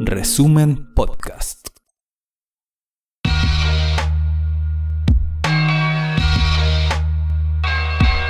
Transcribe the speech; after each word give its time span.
Resumen 0.00 0.92
Podcast. 0.94 1.68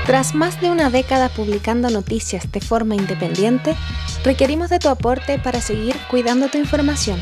Tras 0.07 0.35
más 0.37 0.61
de 0.61 0.71
una 0.71 0.91
década 0.91 1.31
publicando 1.31 1.91
noticias 1.91 2.53
de 2.53 2.61
forma 2.61 2.95
independiente, 2.95 3.75
requerimos 4.23 4.71
de 4.71 4.79
tu 4.79 4.89
aporte 4.89 5.41
para 5.41 5.61
seguir 5.61 5.97
cuidando 6.09 6.49
tu 6.49 6.59
información. 6.59 7.19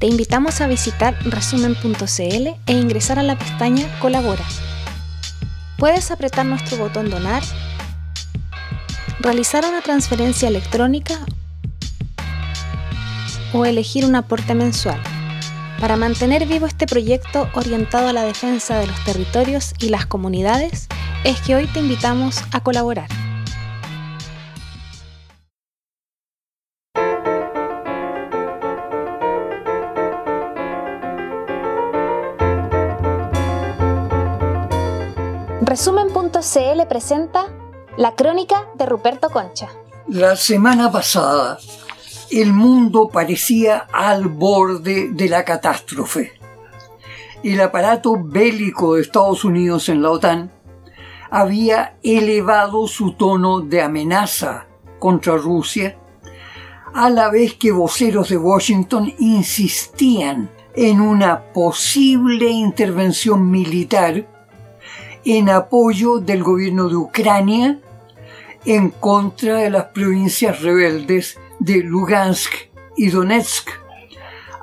Te 0.00 0.08
invitamos 0.08 0.60
a 0.60 0.66
visitar 0.66 1.16
resumen.cl 1.24 2.48
e 2.66 2.72
ingresar 2.72 3.20
a 3.20 3.22
la 3.22 3.38
pestaña 3.38 3.86
Colabora. 4.00 4.44
Puedes 5.78 6.10
apretar 6.10 6.44
nuestro 6.44 6.76
botón 6.76 7.08
Donar, 7.08 7.44
realizar 9.20 9.64
una 9.64 9.80
transferencia 9.80 10.48
electrónica 10.48 11.20
o 13.54 13.64
elegir 13.64 14.04
un 14.04 14.16
aporte 14.16 14.54
mensual 14.54 15.00
para 15.80 15.96
mantener 15.96 16.46
vivo 16.46 16.66
este 16.66 16.86
proyecto 16.86 17.48
orientado 17.54 18.08
a 18.08 18.12
la 18.12 18.22
defensa 18.22 18.78
de 18.78 18.86
los 18.86 19.04
territorios 19.04 19.74
y 19.78 19.88
las 19.88 20.06
comunidades 20.06 20.88
es 21.24 21.40
que 21.40 21.54
hoy 21.54 21.66
te 21.66 21.80
invitamos 21.80 22.42
a 22.52 22.60
colaborar. 22.60 23.08
Resumen.cl 35.60 36.86
presenta 36.88 37.46
la 37.96 38.14
crónica 38.14 38.68
de 38.76 38.86
Ruperto 38.86 39.30
Concha. 39.30 39.68
La 40.06 40.36
semana 40.36 40.92
pasada 40.92 41.58
el 42.30 42.52
mundo 42.52 43.08
parecía 43.12 43.86
al 43.92 44.28
borde 44.28 45.08
de 45.10 45.28
la 45.28 45.44
catástrofe. 45.44 46.32
El 47.42 47.60
aparato 47.60 48.16
bélico 48.18 48.94
de 48.94 49.02
Estados 49.02 49.44
Unidos 49.44 49.88
en 49.88 50.02
la 50.02 50.10
OTAN 50.10 50.50
había 51.30 51.96
elevado 52.02 52.86
su 52.86 53.12
tono 53.12 53.60
de 53.60 53.82
amenaza 53.82 54.66
contra 54.98 55.36
Rusia, 55.36 55.98
a 56.94 57.10
la 57.10 57.28
vez 57.28 57.54
que 57.54 57.72
voceros 57.72 58.28
de 58.28 58.36
Washington 58.36 59.12
insistían 59.18 60.50
en 60.76 61.00
una 61.00 61.52
posible 61.52 62.48
intervención 62.48 63.50
militar 63.50 64.26
en 65.24 65.48
apoyo 65.50 66.18
del 66.18 66.42
gobierno 66.42 66.88
de 66.88 66.96
Ucrania 66.96 67.80
en 68.64 68.90
contra 68.90 69.56
de 69.56 69.70
las 69.70 69.86
provincias 69.86 70.62
rebeldes 70.62 71.38
de 71.58 71.82
Lugansk 71.82 72.52
y 72.96 73.10
Donetsk, 73.10 73.70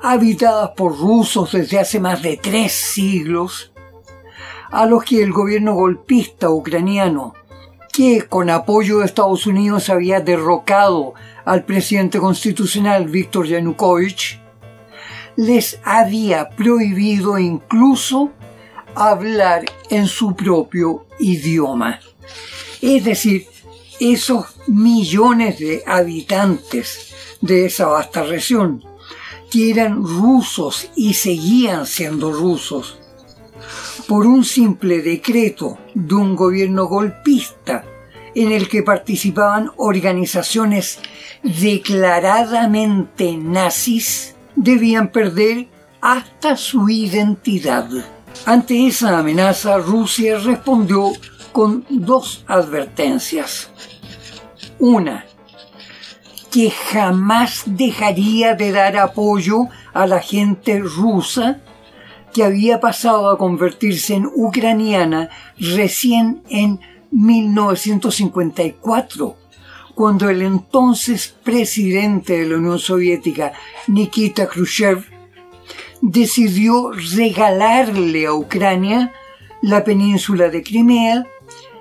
habitadas 0.02 0.70
por 0.76 0.98
rusos 0.98 1.52
desde 1.52 1.78
hace 1.78 2.00
más 2.00 2.22
de 2.22 2.36
tres 2.36 2.72
siglos, 2.72 3.72
a 4.70 4.86
los 4.86 5.04
que 5.04 5.22
el 5.22 5.32
gobierno 5.32 5.74
golpista 5.74 6.50
ucraniano, 6.50 7.34
que 7.92 8.22
con 8.22 8.48
apoyo 8.50 8.98
de 8.98 9.06
Estados 9.06 9.46
Unidos 9.46 9.90
había 9.90 10.20
derrocado 10.20 11.14
al 11.44 11.64
presidente 11.64 12.18
constitucional 12.18 13.06
Víctor 13.06 13.46
Yanukovych, 13.46 14.40
les 15.36 15.78
había 15.84 16.48
prohibido 16.50 17.38
incluso 17.38 18.32
hablar 18.94 19.64
en 19.90 20.06
su 20.06 20.34
propio 20.34 21.06
idioma. 21.18 22.00
Es 22.80 23.04
decir, 23.04 23.46
esos 24.10 24.46
millones 24.66 25.58
de 25.58 25.82
habitantes 25.86 27.14
de 27.40 27.66
esa 27.66 27.86
vasta 27.86 28.24
región, 28.24 28.82
que 29.50 29.70
eran 29.70 30.02
rusos 30.02 30.90
y 30.96 31.14
seguían 31.14 31.86
siendo 31.86 32.32
rusos, 32.32 32.98
por 34.08 34.26
un 34.26 34.44
simple 34.44 35.02
decreto 35.02 35.78
de 35.94 36.14
un 36.14 36.34
gobierno 36.34 36.86
golpista 36.86 37.84
en 38.34 38.50
el 38.50 38.68
que 38.68 38.82
participaban 38.82 39.70
organizaciones 39.76 40.98
declaradamente 41.42 43.36
nazis, 43.36 44.34
debían 44.56 45.12
perder 45.12 45.68
hasta 46.00 46.56
su 46.56 46.88
identidad. 46.88 47.88
Ante 48.46 48.86
esa 48.86 49.18
amenaza, 49.18 49.78
Rusia 49.78 50.38
respondió 50.38 51.12
con 51.52 51.84
dos 51.90 52.44
advertencias. 52.48 53.70
Una, 54.82 55.24
que 56.50 56.70
jamás 56.72 57.62
dejaría 57.66 58.56
de 58.56 58.72
dar 58.72 58.96
apoyo 58.96 59.68
a 59.94 60.08
la 60.08 60.18
gente 60.18 60.80
rusa 60.80 61.60
que 62.34 62.42
había 62.42 62.80
pasado 62.80 63.30
a 63.30 63.38
convertirse 63.38 64.14
en 64.14 64.26
ucraniana 64.26 65.28
recién 65.56 66.42
en 66.48 66.80
1954, 67.12 69.36
cuando 69.94 70.28
el 70.28 70.42
entonces 70.42 71.32
presidente 71.44 72.40
de 72.40 72.48
la 72.48 72.56
Unión 72.56 72.80
Soviética, 72.80 73.52
Nikita 73.86 74.48
Khrushchev, 74.48 75.04
decidió 76.00 76.90
regalarle 76.90 78.26
a 78.26 78.34
Ucrania 78.34 79.12
la 79.60 79.84
península 79.84 80.48
de 80.48 80.64
Crimea 80.64 81.24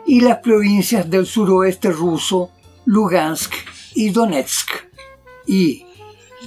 y 0.06 0.22
las 0.22 0.38
provincias 0.38 1.10
del 1.10 1.26
suroeste 1.26 1.90
ruso 1.90 2.52
Lugansk 2.86 3.54
y 3.96 4.10
Donetsk. 4.10 4.70
Y 5.48 5.86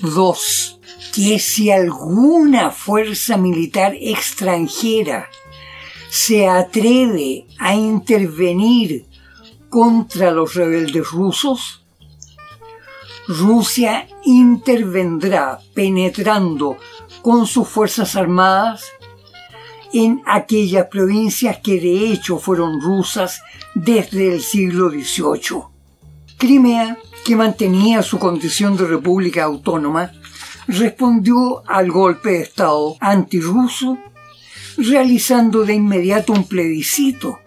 dos, 0.03 0.81
que 1.15 1.39
si 1.39 1.71
alguna 1.71 2.71
fuerza 2.71 3.37
militar 3.37 3.95
extranjera 4.01 5.29
se 6.11 6.47
atreve 6.49 7.47
a 7.59 7.75
intervenir 7.75 9.07
contra 9.69 10.31
los 10.31 10.55
rebeldes 10.55 11.11
rusos, 11.11 11.85
Rusia 13.27 14.07
intervendrá 14.25 15.59
penetrando 15.75 16.77
con 17.23 17.47
sus 17.47 17.67
fuerzas 17.67 18.17
armadas 18.17 18.85
en 19.93 20.23
aquellas 20.27 20.87
provincias 20.87 21.59
que 21.59 21.81
de 21.81 22.13
hecho 22.13 22.39
fueron 22.39 22.81
rusas 22.81 23.41
desde 23.75 24.35
el 24.35 24.43
siglo 24.43 24.91
XVIII. 24.91 25.74
Crimea, 26.39 26.99
que 27.25 27.37
mantenía 27.37 28.03
su 28.03 28.19
condición 28.19 28.77
de 28.77 28.87
república 28.87 29.45
autónoma, 29.45 30.13
respondió 30.67 31.63
al 31.67 31.91
golpe 31.91 32.31
de 32.31 32.43
Estado 32.43 32.97
antirruso 33.01 33.99
realizando 34.77 35.65
de 35.65 35.75
inmediato 35.75 36.33
un 36.33 36.45
plebiscito 36.45 37.39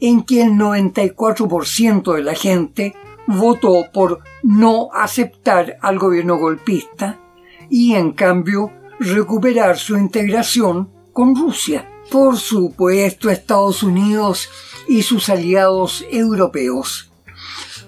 en 0.00 0.22
que 0.22 0.42
el 0.42 0.52
94% 0.52 2.14
de 2.14 2.22
la 2.22 2.34
gente 2.34 2.94
votó 3.26 3.86
por 3.92 4.20
no 4.42 4.88
aceptar 4.92 5.78
al 5.80 5.98
gobierno 5.98 6.36
golpista 6.36 7.20
y 7.68 7.94
en 7.94 8.12
cambio 8.12 8.72
recuperar 9.00 9.76
su 9.76 9.96
integración 9.96 10.90
con 11.12 11.34
Rusia. 11.34 11.88
Por 12.10 12.36
supuesto, 12.36 13.28
Estados 13.28 13.82
Unidos 13.82 14.48
y 14.88 15.02
sus 15.02 15.28
aliados 15.28 16.04
europeos 16.10 17.07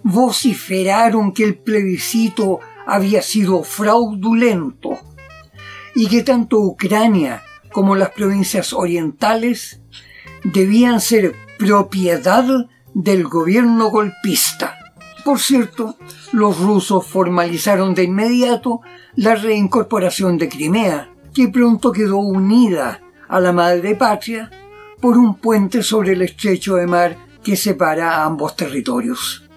vociferaron 0.03 1.33
que 1.33 1.45
el 1.45 1.59
plebiscito 1.59 2.61
había 2.87 3.23
sido 3.23 3.63
fraudulento 3.63 4.99
y 5.95 6.09
que 6.09 6.23
tanto 6.23 6.59
Ucrania 6.59 7.43
como 7.73 7.95
las 7.95 8.11
provincias 8.11 8.73
orientales 8.73 9.81
debían 10.45 11.01
ser 11.01 11.35
propiedad 11.59 12.45
del 12.95 13.25
gobierno 13.25 13.91
golpista. 13.91 14.77
Por 15.25 15.39
cierto, 15.39 15.97
los 16.33 16.59
rusos 16.59 17.07
formalizaron 17.07 17.95
de 17.95 18.05
inmediato 18.05 18.81
la 19.15 19.35
reincorporación 19.35 20.39
de 20.39 20.49
Crimea, 20.49 21.11
que 21.35 21.49
pronto 21.49 21.93
quedó 21.93 22.17
unida 22.17 23.01
a 23.29 23.41
la 23.41 23.53
madre 23.53 23.95
patria 23.95 24.51
por 25.01 25.17
un 25.17 25.37
puente 25.37 25.83
sobre 25.83 26.13
el 26.13 26.23
estrecho 26.23 26.77
de 26.77 26.87
mar 26.87 27.17
que 27.43 27.57
separa 27.57 28.25
ambos 28.25 28.57
territorios. 28.57 29.50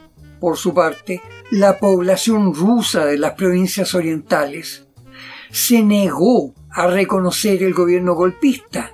Por 0.44 0.58
su 0.58 0.74
parte, 0.74 1.22
la 1.52 1.80
población 1.80 2.54
rusa 2.54 3.06
de 3.06 3.18
las 3.18 3.32
provincias 3.32 3.96
orientales 3.96 4.86
se 5.50 5.82
negó 5.82 6.54
a 6.70 6.88
reconocer 6.88 7.64
el 7.64 7.74
gobierno 7.74 8.14
golpista 8.14 8.92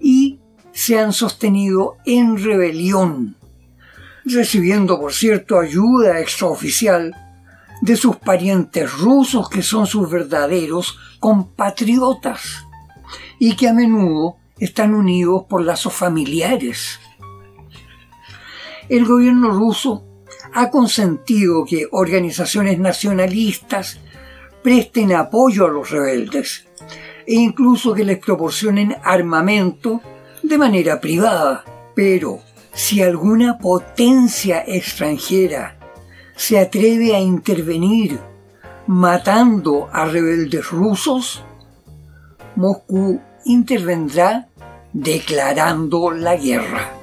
y 0.00 0.40
se 0.72 0.98
han 0.98 1.12
sostenido 1.12 1.98
en 2.06 2.42
rebelión, 2.42 3.36
recibiendo, 4.24 4.98
por 4.98 5.12
cierto, 5.12 5.60
ayuda 5.60 6.20
extraoficial 6.20 7.14
de 7.82 7.94
sus 7.94 8.16
parientes 8.16 8.90
rusos 8.90 9.50
que 9.50 9.60
son 9.60 9.86
sus 9.86 10.10
verdaderos 10.10 10.98
compatriotas 11.20 12.64
y 13.38 13.56
que 13.56 13.68
a 13.68 13.74
menudo 13.74 14.36
están 14.58 14.94
unidos 14.94 15.44
por 15.50 15.60
lazos 15.60 15.92
familiares. 15.92 16.98
El 18.88 19.04
gobierno 19.04 19.50
ruso 19.50 20.07
ha 20.52 20.70
consentido 20.70 21.64
que 21.64 21.86
organizaciones 21.90 22.78
nacionalistas 22.78 23.98
presten 24.62 25.12
apoyo 25.12 25.66
a 25.66 25.70
los 25.70 25.90
rebeldes 25.90 26.66
e 27.26 27.34
incluso 27.34 27.94
que 27.94 28.04
les 28.04 28.18
proporcionen 28.18 28.96
armamento 29.02 30.00
de 30.42 30.58
manera 30.58 31.00
privada. 31.00 31.64
Pero 31.94 32.40
si 32.72 33.02
alguna 33.02 33.58
potencia 33.58 34.64
extranjera 34.66 35.78
se 36.36 36.58
atreve 36.58 37.14
a 37.14 37.20
intervenir 37.20 38.18
matando 38.86 39.88
a 39.92 40.06
rebeldes 40.06 40.70
rusos, 40.70 41.44
Moscú 42.56 43.20
intervendrá 43.44 44.48
declarando 44.92 46.10
la 46.10 46.36
guerra. 46.36 46.97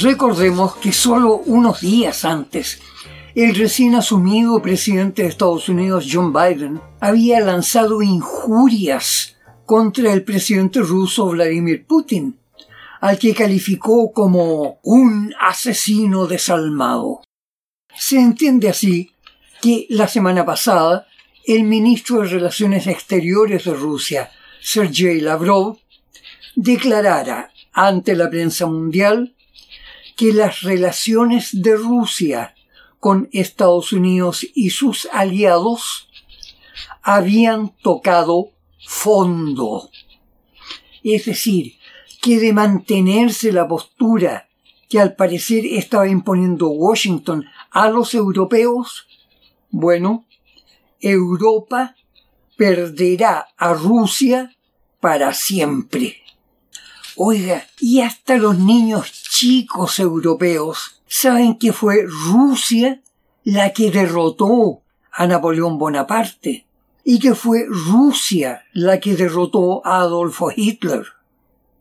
Recordemos 0.00 0.76
que 0.76 0.92
solo 0.92 1.38
unos 1.46 1.80
días 1.80 2.24
antes, 2.24 2.80
el 3.34 3.56
recién 3.56 3.96
asumido 3.96 4.62
presidente 4.62 5.22
de 5.22 5.28
Estados 5.28 5.68
Unidos, 5.68 6.06
John 6.08 6.32
Biden, 6.32 6.80
había 7.00 7.40
lanzado 7.40 8.00
injurias 8.00 9.36
contra 9.66 10.12
el 10.12 10.22
presidente 10.22 10.78
ruso 10.80 11.26
Vladimir 11.26 11.84
Putin, 11.84 12.38
al 13.00 13.18
que 13.18 13.34
calificó 13.34 14.12
como 14.12 14.78
un 14.84 15.34
asesino 15.40 16.28
desalmado. 16.28 17.22
Se 17.92 18.20
entiende 18.20 18.68
así 18.68 19.10
que 19.60 19.86
la 19.90 20.06
semana 20.06 20.46
pasada 20.46 21.08
el 21.44 21.64
ministro 21.64 22.20
de 22.20 22.28
Relaciones 22.28 22.86
Exteriores 22.86 23.64
de 23.64 23.74
Rusia, 23.74 24.30
Sergei 24.60 25.20
Lavrov, 25.20 25.78
declarara 26.54 27.50
ante 27.72 28.14
la 28.14 28.30
prensa 28.30 28.66
mundial 28.66 29.34
que 30.18 30.32
las 30.32 30.62
relaciones 30.62 31.62
de 31.62 31.76
Rusia 31.76 32.56
con 32.98 33.28
Estados 33.30 33.92
Unidos 33.92 34.44
y 34.52 34.70
sus 34.70 35.08
aliados 35.12 36.08
habían 37.02 37.68
tocado 37.82 38.50
fondo. 38.84 39.90
Es 41.04 41.26
decir, 41.26 41.74
que 42.20 42.40
de 42.40 42.52
mantenerse 42.52 43.52
la 43.52 43.68
postura 43.68 44.48
que 44.88 44.98
al 44.98 45.14
parecer 45.14 45.64
estaba 45.64 46.08
imponiendo 46.08 46.68
Washington 46.68 47.44
a 47.70 47.88
los 47.88 48.12
europeos, 48.12 49.06
bueno, 49.70 50.26
Europa 51.00 51.94
perderá 52.56 53.46
a 53.56 53.72
Rusia 53.72 54.52
para 54.98 55.32
siempre. 55.32 56.16
Oiga, 57.20 57.66
y 57.80 58.02
hasta 58.02 58.36
los 58.36 58.60
niños 58.60 59.10
chicos 59.28 59.98
europeos 59.98 61.02
saben 61.08 61.58
que 61.58 61.72
fue 61.72 62.04
Rusia 62.06 63.00
la 63.42 63.72
que 63.72 63.90
derrotó 63.90 64.82
a 65.10 65.26
Napoleón 65.26 65.78
Bonaparte 65.78 66.64
y 67.02 67.18
que 67.18 67.34
fue 67.34 67.66
Rusia 67.68 68.62
la 68.72 69.00
que 69.00 69.16
derrotó 69.16 69.84
a 69.84 69.98
Adolfo 69.98 70.52
Hitler, 70.54 71.06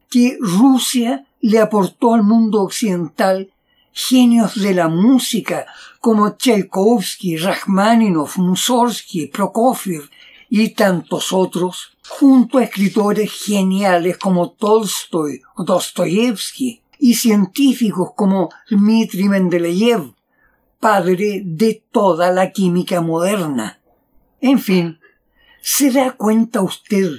que 0.09 0.39
Rusia 0.39 1.27
le 1.39 1.59
aportó 1.59 2.15
al 2.15 2.23
mundo 2.23 2.63
occidental 2.63 3.51
genios 3.93 4.59
de 4.59 4.73
la 4.73 4.87
música 4.87 5.67
como 6.01 6.31
Tchaikovsky, 6.31 7.37
Rachmaninoff, 7.37 8.37
Mussorgsky, 8.37 9.27
Prokofiev 9.27 10.09
y 10.49 10.69
tantos 10.69 11.31
otros, 11.31 11.95
junto 12.07 12.57
a 12.57 12.63
escritores 12.63 13.31
geniales 13.31 14.17
como 14.17 14.51
Tolstoy 14.51 15.41
o 15.55 15.63
Dostoyevsky 15.63 16.81
y 16.99 17.13
científicos 17.15 18.11
como 18.15 18.49
Dmitri 18.69 19.27
Mendeleev, 19.29 20.13
padre 20.79 21.41
de 21.43 21.83
toda 21.91 22.31
la 22.31 22.51
química 22.51 23.01
moderna. 23.01 23.81
En 24.41 24.59
fin, 24.59 24.99
¿se 25.61 25.91
da 25.91 26.11
cuenta 26.13 26.61
usted 26.61 27.11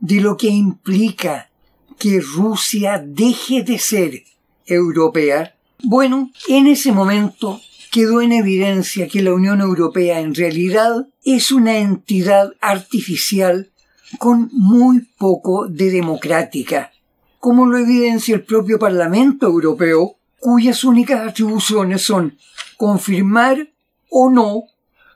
de 0.00 0.20
lo 0.20 0.36
que 0.36 0.48
implica 0.48 1.50
que 1.98 2.20
Rusia 2.20 3.02
deje 3.04 3.62
de 3.62 3.78
ser 3.78 4.24
europea? 4.66 5.56
Bueno, 5.82 6.30
en 6.48 6.66
ese 6.66 6.92
momento 6.92 7.60
quedó 7.90 8.20
en 8.20 8.32
evidencia 8.32 9.08
que 9.08 9.22
la 9.22 9.32
Unión 9.32 9.60
Europea 9.60 10.20
en 10.20 10.34
realidad 10.34 11.08
es 11.24 11.50
una 11.50 11.78
entidad 11.78 12.52
artificial 12.60 13.72
con 14.18 14.48
muy 14.52 15.00
poco 15.18 15.68
de 15.68 15.90
democrática, 15.90 16.92
como 17.38 17.66
lo 17.66 17.78
evidencia 17.78 18.34
el 18.34 18.44
propio 18.44 18.78
Parlamento 18.78 19.46
Europeo, 19.46 20.16
cuyas 20.40 20.84
únicas 20.84 21.28
atribuciones 21.28 22.02
son 22.02 22.38
confirmar 22.76 23.68
o 24.10 24.30
no 24.30 24.62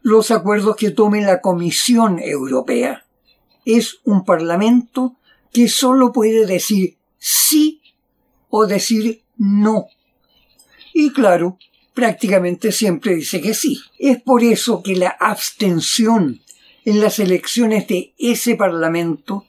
los 0.03 0.31
acuerdos 0.31 0.77
que 0.77 0.91
tome 0.91 1.23
la 1.23 1.41
Comisión 1.41 2.19
Europea. 2.19 3.06
Es 3.65 4.00
un 4.05 4.25
Parlamento 4.25 5.17
que 5.53 5.69
solo 5.69 6.12
puede 6.12 6.47
decir 6.47 6.99
sí 7.19 7.81
o 8.49 8.67
decir 8.67 9.23
no. 9.37 9.87
Y 10.93 11.11
claro, 11.12 11.59
prácticamente 11.94 12.73
siempre 12.73 13.15
dice 13.15 13.41
que 13.41 13.55
sí. 13.55 13.81
Es 13.99 14.21
por 14.21 14.43
eso 14.43 14.83
que 14.83 14.97
la 14.97 15.11
abstención 15.11 16.41
en 16.84 17.00
las 17.00 17.19
elecciones 17.19 17.87
de 17.88 18.14
ese 18.19 18.56
Parlamento 18.56 19.46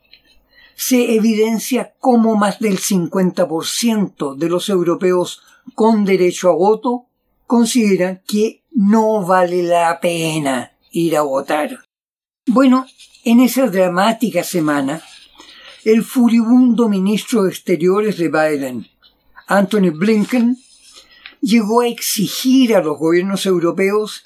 se 0.76 1.16
evidencia 1.16 1.94
como 2.00 2.36
más 2.36 2.60
del 2.60 2.80
50% 2.80 4.36
de 4.36 4.50
los 4.50 4.70
europeos 4.70 5.42
con 5.76 6.06
derecho 6.06 6.50
a 6.50 6.56
voto 6.56 7.08
consideran 7.48 8.22
que 8.28 8.64
no 8.72 9.26
vale 9.26 9.64
la 9.64 10.00
pena 10.00 10.74
ir 10.92 11.16
a 11.16 11.22
votar. 11.22 11.80
Bueno, 12.48 12.86
en 13.24 13.40
esa 13.40 13.68
dramática 13.68 14.44
semana, 14.44 15.02
el 15.86 16.04
furibundo 16.04 16.90
ministro 16.90 17.44
de 17.44 17.52
Exteriores 17.52 18.18
de 18.18 18.30
Biden, 18.30 18.88
Anthony 19.48 19.92
Blinken, 19.94 20.58
llegó 21.42 21.82
a 21.82 21.88
exigir 21.88 22.76
a 22.76 22.82
los 22.82 22.98
gobiernos 22.98 23.46
europeos 23.46 24.26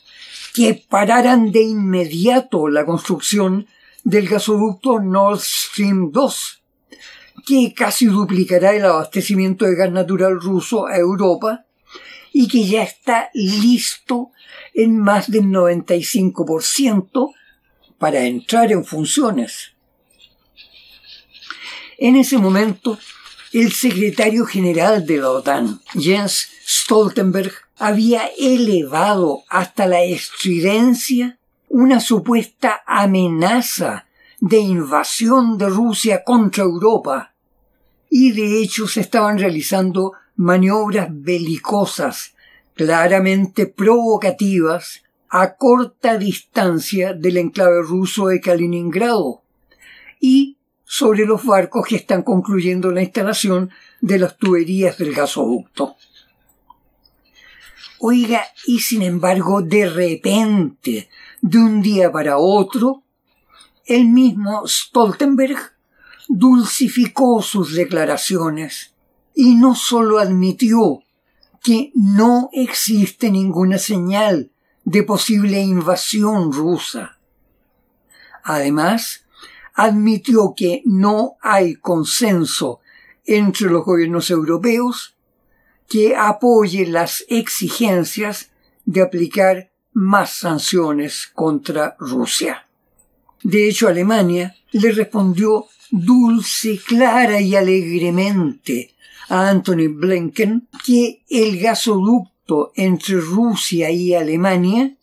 que 0.57 0.73
pararan 0.73 1.51
de 1.51 1.61
inmediato 1.61 2.67
la 2.67 2.83
construcción 2.83 3.67
del 4.03 4.27
gasoducto 4.27 4.99
Nord 4.99 5.39
Stream 5.39 6.11
2, 6.11 6.63
que 7.45 7.75
casi 7.75 8.07
duplicará 8.07 8.73
el 8.73 8.83
abastecimiento 8.83 9.65
de 9.65 9.75
gas 9.75 9.91
natural 9.91 10.41
ruso 10.41 10.87
a 10.87 10.97
Europa 10.97 11.67
y 12.33 12.47
que 12.47 12.65
ya 12.65 12.81
está 12.81 13.29
listo 13.35 14.31
en 14.73 14.97
más 14.97 15.29
del 15.29 15.43
95% 15.43 17.35
para 17.99 18.25
entrar 18.25 18.71
en 18.71 18.83
funciones. 18.83 19.75
En 21.99 22.15
ese 22.15 22.39
momento, 22.39 22.97
el 23.53 23.71
secretario 23.73 24.47
general 24.47 25.05
de 25.05 25.17
la 25.17 25.29
OTAN, 25.29 25.81
Jens 25.93 26.49
Stoltenberg, 26.65 27.66
había 27.77 28.27
elevado 28.37 29.43
hasta 29.49 29.87
la 29.87 30.01
estridencia 30.03 31.37
una 31.69 31.99
supuesta 31.99 32.81
amenaza 32.85 34.07
de 34.39 34.57
invasión 34.57 35.57
de 35.57 35.69
Rusia 35.69 36.23
contra 36.23 36.63
Europa. 36.63 37.33
Y 38.09 38.31
de 38.31 38.61
hecho 38.61 38.87
se 38.87 39.01
estaban 39.01 39.37
realizando 39.37 40.13
maniobras 40.35 41.09
belicosas 41.11 42.33
claramente 42.73 43.65
provocativas 43.65 45.03
a 45.29 45.55
corta 45.55 46.17
distancia 46.17 47.13
del 47.13 47.37
enclave 47.37 47.81
ruso 47.81 48.27
de 48.27 48.39
Kaliningrado 48.39 49.41
y 50.19 50.57
sobre 50.85 51.25
los 51.25 51.43
barcos 51.43 51.85
que 51.85 51.97
están 51.97 52.23
concluyendo 52.23 52.91
la 52.91 53.03
instalación 53.03 53.71
de 53.99 54.19
las 54.19 54.37
tuberías 54.37 54.97
del 54.97 55.13
gasoducto. 55.13 55.97
Oiga, 57.99 58.45
y 58.67 58.79
sin 58.79 59.01
embargo, 59.01 59.61
de 59.61 59.89
repente, 59.89 61.09
de 61.41 61.57
un 61.57 61.81
día 61.81 62.11
para 62.11 62.37
otro, 62.37 63.03
el 63.85 64.05
mismo 64.05 64.67
Stoltenberg 64.67 65.57
dulcificó 66.27 67.41
sus 67.41 67.73
declaraciones 67.73 68.93
y 69.33 69.55
no 69.55 69.73
sólo 69.75 70.19
admitió 70.19 71.03
que 71.63 71.91
no 71.95 72.49
existe 72.53 73.31
ninguna 73.31 73.77
señal 73.77 74.51
de 74.83 75.03
posible 75.03 75.59
invasión 75.59 76.51
rusa. 76.53 77.17
Además, 78.43 79.25
admitió 79.73 80.53
que 80.55 80.81
no 80.85 81.37
hay 81.41 81.75
consenso 81.75 82.79
entre 83.25 83.69
los 83.69 83.83
gobiernos 83.83 84.29
europeos 84.29 85.16
que 85.87 86.15
apoye 86.15 86.85
las 86.85 87.25
exigencias 87.29 88.49
de 88.85 89.01
aplicar 89.01 89.71
más 89.93 90.31
sanciones 90.37 91.27
contra 91.33 91.95
Rusia. 91.99 92.67
De 93.43 93.67
hecho, 93.69 93.87
Alemania 93.87 94.55
le 94.71 94.91
respondió 94.91 95.65
dulce, 95.89 96.79
clara 96.85 97.39
y 97.41 97.55
alegremente 97.55 98.93
a 99.29 99.49
Anthony 99.49 99.89
Blinken 99.89 100.67
que 100.85 101.23
el 101.29 101.59
gasoducto 101.59 102.71
entre 102.75 103.15
Rusia 103.15 103.89
y 103.89 104.13
Alemania 104.13 104.95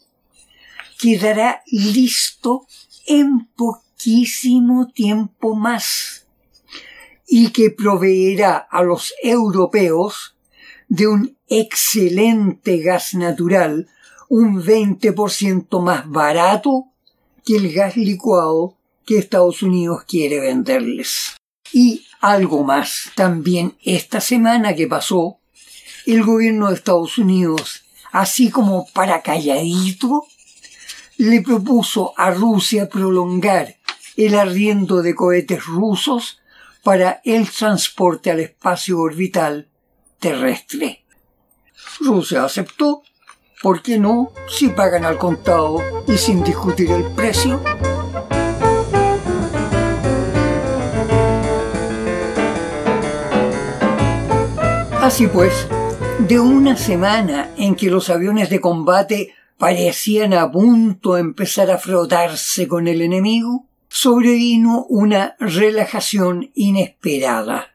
quedará 0.99 1.62
listo 1.67 2.67
en 3.07 3.47
poquísimo 3.57 4.88
tiempo 4.88 5.55
más 5.55 6.26
y 7.26 7.50
que 7.50 7.71
proveerá 7.71 8.57
a 8.57 8.83
los 8.83 9.12
europeos 9.23 10.34
de 10.94 11.08
un 11.08 11.36
excelente 11.48 12.78
gas 12.78 13.14
natural 13.14 13.88
un 14.28 14.62
20% 14.62 15.82
más 15.82 16.08
barato 16.08 16.84
que 17.44 17.56
el 17.56 17.72
gas 17.72 17.96
licuado 17.96 18.76
que 19.04 19.18
Estados 19.18 19.64
Unidos 19.64 20.04
quiere 20.06 20.38
venderles. 20.38 21.36
Y 21.72 22.06
algo 22.20 22.62
más, 22.62 23.10
también 23.16 23.76
esta 23.82 24.20
semana 24.20 24.76
que 24.76 24.86
pasó, 24.86 25.38
el 26.06 26.22
gobierno 26.22 26.68
de 26.68 26.76
Estados 26.76 27.18
Unidos, 27.18 27.82
así 28.12 28.50
como 28.50 28.86
para 28.92 29.20
calladito, 29.20 30.24
le 31.16 31.42
propuso 31.42 32.14
a 32.16 32.30
Rusia 32.30 32.88
prolongar 32.88 33.74
el 34.16 34.36
arriendo 34.36 35.02
de 35.02 35.16
cohetes 35.16 35.66
rusos 35.66 36.38
para 36.84 37.20
el 37.24 37.50
transporte 37.50 38.30
al 38.30 38.38
espacio 38.38 39.00
orbital 39.00 39.68
terrestre. 40.25 41.04
Rusia 42.00 42.45
aceptó, 42.45 43.02
¿por 43.61 43.83
qué 43.83 43.99
no? 43.99 44.33
Si 44.49 44.71
pagan 44.71 45.04
al 45.04 45.19
contado 45.19 45.83
y 46.09 46.16
sin 46.16 46.43
discutir 46.43 46.90
el 46.90 47.04
precio. 47.14 47.62
Así 55.02 55.26
pues, 55.26 55.52
de 56.21 56.40
una 56.40 56.75
semana 56.78 57.50
en 57.59 57.75
que 57.75 57.90
los 57.90 58.09
aviones 58.09 58.49
de 58.49 58.62
combate 58.62 59.35
parecían 59.59 60.33
a 60.33 60.50
punto 60.50 61.16
de 61.16 61.21
empezar 61.21 61.71
a 61.71 61.76
frotarse 61.76 62.66
con 62.66 62.88
el 62.88 63.02
enemigo, 63.02 63.66
sobrevino 63.88 64.87
una 64.88 65.37
relajación 65.38 66.50
inesperada. 66.54 67.75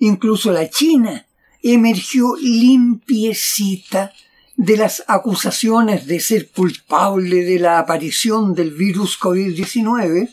Incluso 0.00 0.50
la 0.50 0.68
China 0.68 1.28
emergió 1.64 2.36
limpiecita 2.36 4.12
de 4.54 4.76
las 4.76 5.02
acusaciones 5.08 6.06
de 6.06 6.20
ser 6.20 6.50
culpable 6.50 7.42
de 7.42 7.58
la 7.58 7.78
aparición 7.78 8.54
del 8.54 8.70
virus 8.70 9.18
COVID-19 9.18 10.30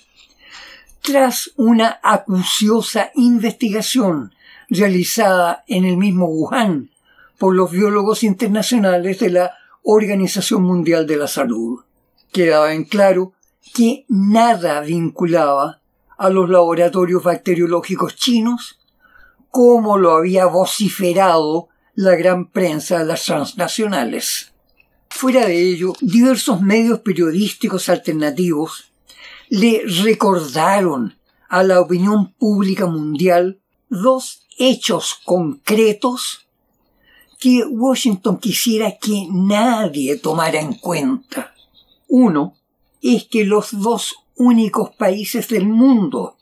tras 1.01 1.51
una 1.55 1.99
acuciosa 2.03 3.11
investigación 3.15 4.33
realizada 4.69 5.63
en 5.67 5.85
el 5.85 5.95
mismo 5.95 6.25
Wuhan 6.25 6.91
por 7.37 7.55
los 7.55 7.71
biólogos 7.71 8.23
internacionales 8.23 9.19
de 9.19 9.29
la 9.29 9.51
Organización 9.83 10.63
Mundial 10.63 11.07
de 11.07 11.15
la 11.15 11.27
Salud. 11.27 11.79
Quedaba 12.33 12.73
en 12.73 12.83
claro 12.83 13.31
que 13.73 14.05
nada 14.09 14.81
vinculaba 14.81 15.79
a 16.17 16.29
los 16.29 16.49
laboratorios 16.49 17.23
bacteriológicos 17.23 18.17
chinos 18.17 18.80
como 19.51 19.97
lo 19.97 20.15
había 20.15 20.45
vociferado 20.45 21.67
la 21.93 22.15
gran 22.15 22.49
prensa 22.49 22.99
de 22.99 23.05
las 23.05 23.23
transnacionales. 23.25 24.53
Fuera 25.09 25.45
de 25.45 25.61
ello, 25.61 25.93
diversos 25.99 26.61
medios 26.61 26.99
periodísticos 27.01 27.89
alternativos 27.89 28.91
le 29.49 29.83
recordaron 30.03 31.17
a 31.49 31.63
la 31.63 31.81
opinión 31.81 32.31
pública 32.33 32.85
mundial 32.85 33.59
dos 33.89 34.47
hechos 34.57 35.19
concretos 35.25 36.47
que 37.39 37.65
Washington 37.65 38.37
quisiera 38.37 38.97
que 38.97 39.27
nadie 39.29 40.15
tomara 40.17 40.61
en 40.61 40.75
cuenta. 40.75 41.53
Uno 42.07 42.55
es 43.01 43.25
que 43.25 43.43
los 43.43 43.69
dos 43.71 44.15
únicos 44.35 44.91
países 44.95 45.49
del 45.49 45.67
mundo 45.67 46.37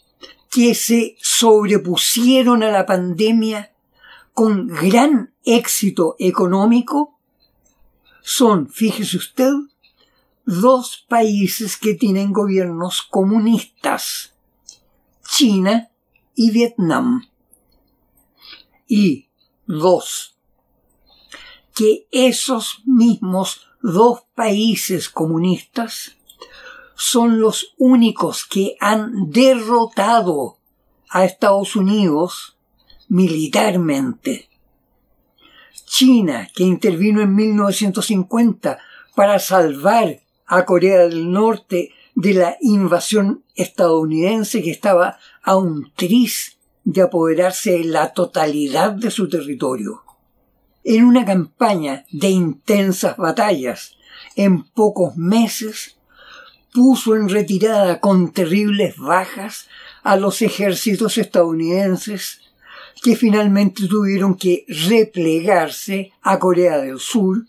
que 0.50 0.74
se 0.74 1.16
sobrepusieron 1.22 2.64
a 2.64 2.72
la 2.72 2.86
pandemia 2.86 3.72
con 4.34 4.68
gran 4.68 5.34
éxito 5.44 6.16
económico 6.20 7.20
son, 8.22 8.70
fíjese 8.70 9.18
usted, 9.18 9.52
dos 10.46 11.06
países 11.08 11.78
que 11.78 11.94
tienen 11.94 12.32
gobiernos 12.32 13.02
comunistas, 13.02 14.34
China 15.28 15.90
y 16.36 16.52
Vietnam. 16.52 17.28
Y 18.88 19.30
dos, 19.66 20.38
que 21.76 22.08
esos 22.12 22.82
mismos 22.86 23.68
dos 23.82 24.24
países 24.36 25.10
comunistas 25.10 26.19
son 27.02 27.40
los 27.40 27.76
únicos 27.78 28.46
que 28.46 28.76
han 28.82 29.32
derrotado 29.32 30.58
a 31.10 31.24
Estados 31.24 31.78
Unidos 31.78 32.58
militarmente. 33.08 34.50
China, 35.86 36.50
que 36.54 36.66
intervino 36.66 37.22
en 37.22 37.34
1950 37.34 38.80
para 39.16 39.40
salvar 39.40 40.20
a 40.46 40.66
Corea 40.66 40.98
del 41.08 41.32
Norte 41.32 41.94
de 42.16 42.34
la 42.34 42.58
invasión 42.60 43.46
estadounidense 43.56 44.62
que 44.62 44.72
estaba 44.72 45.20
a 45.42 45.56
un 45.56 45.94
tris 45.96 46.58
de 46.84 47.02
apoderarse 47.02 47.78
de 47.78 47.86
la 47.86 48.12
totalidad 48.12 48.92
de 48.92 49.10
su 49.10 49.30
territorio. 49.30 50.04
En 50.84 51.06
una 51.06 51.24
campaña 51.24 52.06
de 52.12 52.30
intensas 52.30 53.16
batallas, 53.16 53.96
en 54.36 54.64
pocos 54.64 55.16
meses, 55.16 55.99
puso 56.74 57.16
en 57.16 57.30
retirada 57.30 58.00
con 58.00 58.32
terribles 58.32 58.98
bajas 58.98 59.68
a 60.04 60.16
los 60.16 60.42
ejércitos 60.42 61.18
estadounidenses 61.18 62.42
que 63.02 63.16
finalmente 63.16 63.88
tuvieron 63.88 64.36
que 64.36 64.66
replegarse 64.68 66.12
a 66.22 66.38
Corea 66.40 66.80
del 66.80 67.00
Sur, 67.00 67.46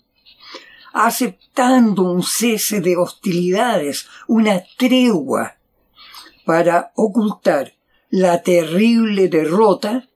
aceptando 0.92 2.02
un 2.02 2.22
cese 2.22 2.80
de 2.80 2.96
hostilidades, 2.96 4.06
una 4.26 4.62
tregua, 4.76 5.56
para 6.44 6.92
ocultar 6.94 7.74
la 8.10 8.42
terrible 8.42 9.28
derrota 9.28 10.08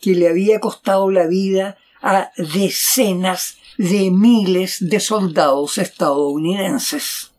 que 0.00 0.14
le 0.14 0.28
había 0.28 0.60
costado 0.60 1.10
la 1.10 1.26
vida 1.26 1.76
a 2.02 2.30
decenas 2.36 3.58
de 3.76 4.10
miles 4.10 4.78
de 4.80 5.00
soldados 5.00 5.78
estadounidenses. 5.78 7.32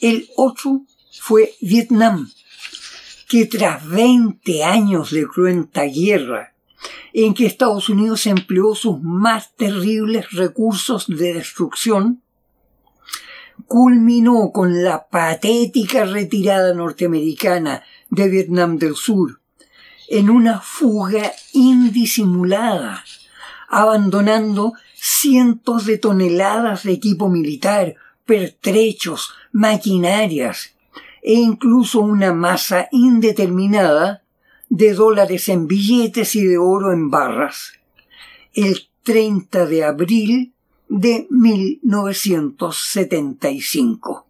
El 0.00 0.28
otro 0.36 0.82
fue 1.20 1.54
Vietnam, 1.60 2.30
que 3.28 3.46
tras 3.46 3.86
20 3.88 4.64
años 4.64 5.10
de 5.10 5.26
cruenta 5.26 5.84
guerra, 5.84 6.54
en 7.12 7.34
que 7.34 7.46
Estados 7.46 7.88
Unidos 7.88 8.26
empleó 8.26 8.74
sus 8.74 9.00
más 9.00 9.54
terribles 9.56 10.30
recursos 10.32 11.06
de 11.08 11.34
destrucción, 11.34 12.22
culminó 13.66 14.52
con 14.52 14.84
la 14.84 15.08
patética 15.08 16.04
retirada 16.04 16.74
norteamericana 16.74 17.82
de 18.10 18.28
Vietnam 18.28 18.78
del 18.78 18.94
Sur 18.94 19.40
en 20.08 20.30
una 20.30 20.60
fuga 20.60 21.32
indisimulada, 21.52 23.04
abandonando 23.68 24.74
cientos 24.94 25.86
de 25.86 25.98
toneladas 25.98 26.84
de 26.84 26.92
equipo 26.92 27.28
militar, 27.28 27.94
pertrechos, 28.24 29.32
maquinarias 29.56 30.76
e 31.22 31.32
incluso 31.32 32.00
una 32.00 32.34
masa 32.34 32.88
indeterminada 32.92 34.22
de 34.68 34.92
dólares 34.92 35.48
en 35.48 35.66
billetes 35.66 36.36
y 36.36 36.44
de 36.44 36.58
oro 36.58 36.92
en 36.92 37.08
barras. 37.08 37.72
El 38.52 38.90
30 39.02 39.64
de 39.64 39.84
abril 39.84 40.52
de 40.90 41.26
1975. 41.30 44.26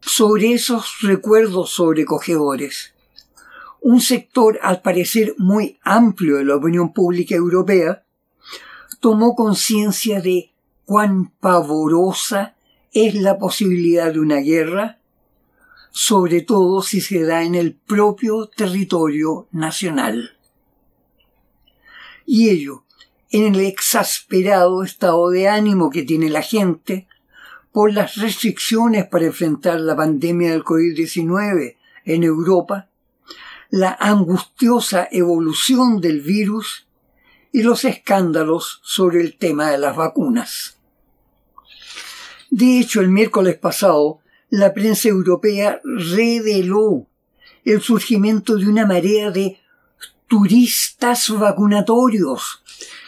Sobre 0.00 0.52
esos 0.52 0.98
recuerdos 1.00 1.70
sobrecogedores, 1.70 2.92
un 3.80 4.02
sector 4.02 4.58
al 4.62 4.82
parecer 4.82 5.34
muy 5.38 5.78
amplio 5.82 6.36
de 6.36 6.44
la 6.44 6.56
opinión 6.56 6.92
pública 6.92 7.34
europea 7.34 8.04
tomó 9.00 9.34
conciencia 9.34 10.20
de 10.20 10.52
cuán 10.84 11.32
pavorosa 11.40 12.57
es 12.92 13.14
la 13.14 13.38
posibilidad 13.38 14.12
de 14.12 14.20
una 14.20 14.36
guerra, 14.36 14.98
sobre 15.90 16.42
todo 16.42 16.82
si 16.82 17.00
se 17.00 17.22
da 17.22 17.42
en 17.42 17.54
el 17.54 17.74
propio 17.74 18.46
territorio 18.48 19.48
nacional. 19.52 20.36
Y 22.24 22.50
ello 22.50 22.84
en 23.30 23.54
el 23.54 23.60
exasperado 23.60 24.82
estado 24.82 25.30
de 25.30 25.48
ánimo 25.48 25.90
que 25.90 26.02
tiene 26.02 26.30
la 26.30 26.42
gente 26.42 27.06
por 27.72 27.92
las 27.92 28.16
restricciones 28.16 29.06
para 29.06 29.26
enfrentar 29.26 29.80
la 29.80 29.94
pandemia 29.94 30.50
del 30.50 30.64
COVID-19 30.64 31.76
en 32.04 32.22
Europa, 32.24 32.88
la 33.70 33.96
angustiosa 34.00 35.08
evolución 35.10 36.00
del 36.00 36.22
virus 36.22 36.86
y 37.52 37.62
los 37.62 37.84
escándalos 37.84 38.80
sobre 38.82 39.20
el 39.20 39.36
tema 39.36 39.70
de 39.70 39.78
las 39.78 39.94
vacunas. 39.94 40.77
De 42.50 42.78
hecho, 42.78 43.00
el 43.00 43.08
miércoles 43.08 43.56
pasado, 43.56 44.20
la 44.50 44.72
prensa 44.72 45.08
europea 45.08 45.80
reveló 45.84 47.06
el 47.64 47.82
surgimiento 47.82 48.56
de 48.56 48.66
una 48.66 48.86
marea 48.86 49.30
de 49.30 49.60
turistas 50.26 51.30
vacunatorios 51.30 52.62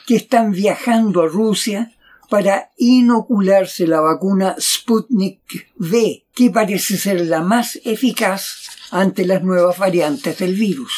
que 0.06 0.16
están 0.16 0.52
viajando 0.52 1.22
a 1.22 1.28
Rusia 1.28 1.92
para 2.28 2.70
inocularse 2.76 3.86
la 3.86 4.00
vacuna 4.00 4.56
Sputnik 4.58 5.40
V, 5.76 6.24
que 6.34 6.50
parece 6.50 6.96
ser 6.96 7.20
la 7.22 7.42
más 7.42 7.78
eficaz 7.84 8.70
ante 8.90 9.26
las 9.26 9.42
nuevas 9.42 9.78
variantes 9.78 10.38
del 10.38 10.54
virus. 10.54 10.92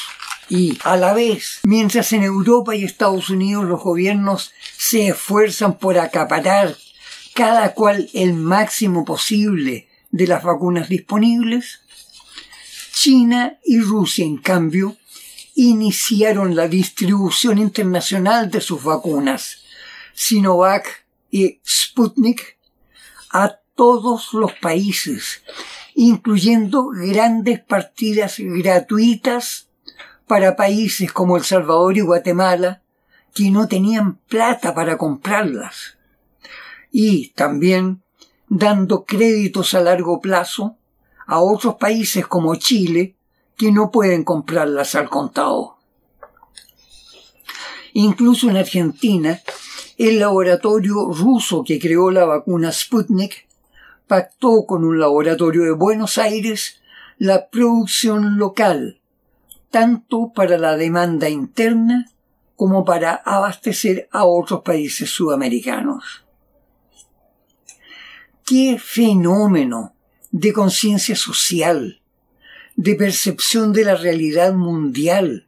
Y 0.49 0.79
a 0.85 0.97
la 0.97 1.15
vez, 1.15 1.61
mientras 1.63 2.13
en 2.13 2.23
Europa 2.23 2.75
y 2.75 2.85
Estados 2.85 3.31
Unidos 3.31 3.65
los 3.65 3.81
gobiernos 3.81 4.53
se 4.77 5.09
esfuerzan 5.09 5.79
por 5.79 5.99
acaparar 5.99 6.77
cada 7.35 7.75
cual 7.75 8.11
el 8.13 8.35
máximo 8.35 9.05
posible 9.05 9.89
de 10.11 10.27
las 10.27 10.43
vacunas 10.43 10.89
disponibles, 10.89 11.81
China 12.93 13.59
y 13.65 13.81
Rusia, 13.81 14.25
en 14.25 14.37
cambio, 14.37 14.97
iniciaron 15.55 16.55
la 16.55 16.69
distribución 16.69 17.59
internacional 17.59 18.51
de 18.51 18.61
sus 18.61 18.85
vacunas, 18.85 19.59
Sinovac 20.15 21.05
y 21.31 21.59
Sputnik, 21.67 22.59
a 23.31 23.59
todos 23.75 24.35
los 24.35 24.53
países, 24.53 25.43
incluyendo 25.95 26.89
grandes 26.89 27.61
partidas 27.61 28.37
gratuitas 28.39 29.69
para 30.27 30.57
países 30.57 31.13
como 31.13 31.37
El 31.37 31.45
Salvador 31.45 31.97
y 31.97 32.03
Guatemala, 32.03 32.83
que 33.35 33.51
no 33.51 33.67
tenían 33.69 34.17
plata 34.29 34.75
para 34.75 34.99
comprarlas. 34.99 35.97
Y 36.93 37.31
también 37.31 38.03
dando 38.49 39.05
créditos 39.05 39.75
a 39.75 39.81
largo 39.81 40.21
plazo 40.21 40.77
a 41.27 41.41
otros 41.41 41.77
países 41.77 42.27
como 42.27 42.55
Chile, 42.57 43.17
que 43.57 43.73
no 43.73 43.91
pueden 43.91 44.25
comprarlas 44.25 44.95
al 44.95 45.09
contado. 45.09 45.79
Incluso 47.95 48.51
en 48.51 48.57
Argentina, 48.57 49.41
el 49.99 50.19
laboratorio 50.19 51.07
ruso 51.13 51.63
que 51.65 51.79
creó 51.79 52.11
la 52.11 52.25
vacuna 52.25 52.73
Sputnik 52.73 53.47
pactó 54.07 54.67
con 54.67 54.85
un 54.85 54.99
laboratorio 54.99 55.63
de 55.63 55.73
Buenos 55.73 56.19
Aires 56.19 56.83
la 57.19 57.49
producción 57.49 58.37
local, 58.37 59.01
tanto 59.71 60.33
para 60.35 60.59
la 60.59 60.77
demanda 60.77 61.29
interna 61.29 62.11
como 62.57 62.85
para 62.85 63.15
abastecer 63.15 64.09
a 64.11 64.25
otros 64.25 64.63
países 64.63 65.11
sudamericanos. 65.11 66.25
¡Qué 68.45 68.79
fenómeno 68.79 69.95
de 70.31 70.53
conciencia 70.53 71.17
social! 71.17 72.03
de 72.77 72.95
percepción 72.95 73.73
de 73.73 73.85
la 73.85 73.95
realidad 73.95 74.55
mundial 74.55 75.47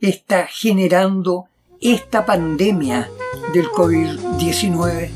está 0.00 0.46
generando 0.46 1.46
esta 1.80 2.26
pandemia 2.26 3.08
del 3.52 3.66
COVID-19. 3.66 5.10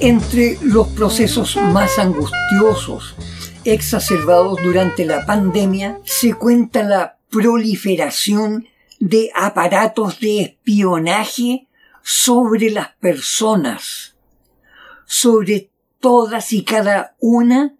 Entre 0.00 0.58
los 0.60 0.88
procesos 0.88 1.56
más 1.56 1.98
angustiosos 1.98 3.16
exacerbados 3.64 4.62
durante 4.62 5.06
la 5.06 5.24
pandemia 5.24 5.98
se 6.04 6.34
cuenta 6.34 6.82
la 6.82 7.16
proliferación 7.30 8.68
de 9.04 9.30
aparatos 9.34 10.18
de 10.18 10.40
espionaje 10.40 11.68
sobre 12.02 12.70
las 12.70 12.94
personas 12.94 14.14
sobre 15.04 15.70
todas 16.00 16.54
y 16.54 16.64
cada 16.64 17.14
una 17.20 17.74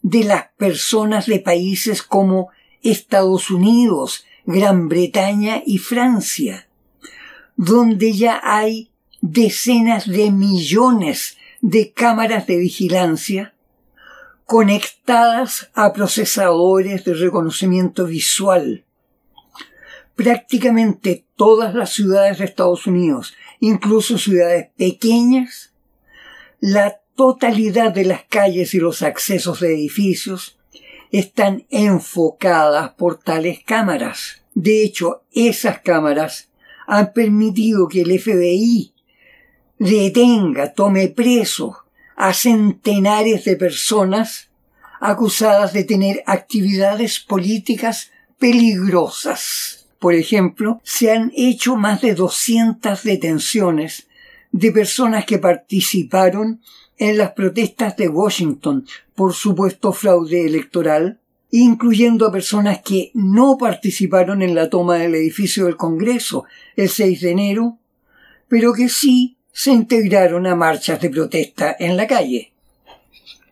de 0.00 0.24
las 0.24 0.46
personas 0.56 1.26
de 1.26 1.40
países 1.40 2.02
como 2.02 2.48
Estados 2.82 3.50
Unidos, 3.50 4.24
Gran 4.46 4.88
Bretaña 4.88 5.62
y 5.66 5.76
Francia, 5.76 6.68
donde 7.56 8.14
ya 8.14 8.40
hay 8.42 8.90
decenas 9.20 10.08
de 10.08 10.30
millones 10.30 11.36
de 11.60 11.92
cámaras 11.92 12.46
de 12.46 12.56
vigilancia 12.56 13.54
conectadas 14.46 15.70
a 15.74 15.92
procesadores 15.92 17.04
de 17.04 17.12
reconocimiento 17.12 18.06
visual. 18.06 18.84
Prácticamente 20.14 21.26
todas 21.36 21.74
las 21.74 21.92
ciudades 21.92 22.38
de 22.38 22.44
Estados 22.44 22.86
Unidos, 22.86 23.34
incluso 23.60 24.18
ciudades 24.18 24.68
pequeñas, 24.76 25.72
la 26.60 27.00
totalidad 27.14 27.92
de 27.92 28.04
las 28.04 28.24
calles 28.24 28.74
y 28.74 28.78
los 28.78 29.02
accesos 29.02 29.60
de 29.60 29.74
edificios 29.74 30.58
están 31.10 31.66
enfocadas 31.70 32.92
por 32.94 33.18
tales 33.18 33.62
cámaras. 33.64 34.42
De 34.54 34.82
hecho, 34.82 35.24
esas 35.32 35.80
cámaras 35.80 36.50
han 36.86 37.12
permitido 37.12 37.88
que 37.88 38.02
el 38.02 38.18
FBI 38.18 38.92
detenga, 39.78 40.72
tome 40.72 41.08
preso 41.08 41.78
a 42.16 42.32
centenares 42.32 43.44
de 43.44 43.56
personas 43.56 44.50
acusadas 45.00 45.72
de 45.72 45.84
tener 45.84 46.22
actividades 46.26 47.18
políticas 47.18 48.12
peligrosas. 48.38 49.81
Por 50.02 50.14
ejemplo, 50.14 50.80
se 50.82 51.12
han 51.12 51.30
hecho 51.36 51.76
más 51.76 52.00
de 52.00 52.16
200 52.16 53.04
detenciones 53.04 54.08
de 54.50 54.72
personas 54.72 55.24
que 55.26 55.38
participaron 55.38 56.60
en 56.98 57.18
las 57.18 57.30
protestas 57.34 57.96
de 57.96 58.08
Washington 58.08 58.84
por 59.14 59.32
supuesto 59.32 59.92
fraude 59.92 60.44
electoral, 60.44 61.20
incluyendo 61.52 62.26
a 62.26 62.32
personas 62.32 62.80
que 62.82 63.12
no 63.14 63.56
participaron 63.56 64.42
en 64.42 64.56
la 64.56 64.68
toma 64.68 64.96
del 64.96 65.14
edificio 65.14 65.66
del 65.66 65.76
Congreso 65.76 66.46
el 66.74 66.88
6 66.88 67.20
de 67.20 67.30
enero, 67.30 67.78
pero 68.48 68.72
que 68.72 68.88
sí 68.88 69.36
se 69.52 69.70
integraron 69.70 70.48
a 70.48 70.56
marchas 70.56 71.00
de 71.00 71.10
protesta 71.10 71.76
en 71.78 71.96
la 71.96 72.08
calle. 72.08 72.52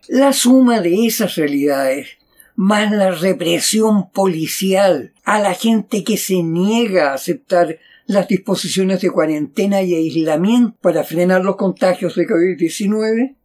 La 0.09 0.33
suma 0.33 0.81
de 0.81 1.07
esas 1.07 1.35
realidades, 1.35 2.09
más 2.57 2.91
la 2.91 3.11
represión 3.11 4.11
policial 4.11 5.13
a 5.31 5.39
la 5.39 5.53
gente 5.53 6.03
que 6.03 6.17
se 6.17 6.43
niega 6.43 7.11
a 7.11 7.13
aceptar 7.13 7.79
las 8.05 8.27
disposiciones 8.27 8.99
de 8.99 9.11
cuarentena 9.11 9.81
y 9.81 9.95
aislamiento 9.95 10.77
para 10.81 11.05
frenar 11.05 11.45
los 11.45 11.55
contagios 11.55 12.15
de 12.15 12.27
COVID-19 12.27 13.35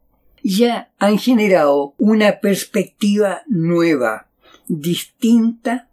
ya 0.42 0.90
han 0.98 1.16
generado 1.16 1.94
una 1.96 2.40
perspectiva 2.40 3.42
nueva, 3.46 4.26
distinta 4.66 5.88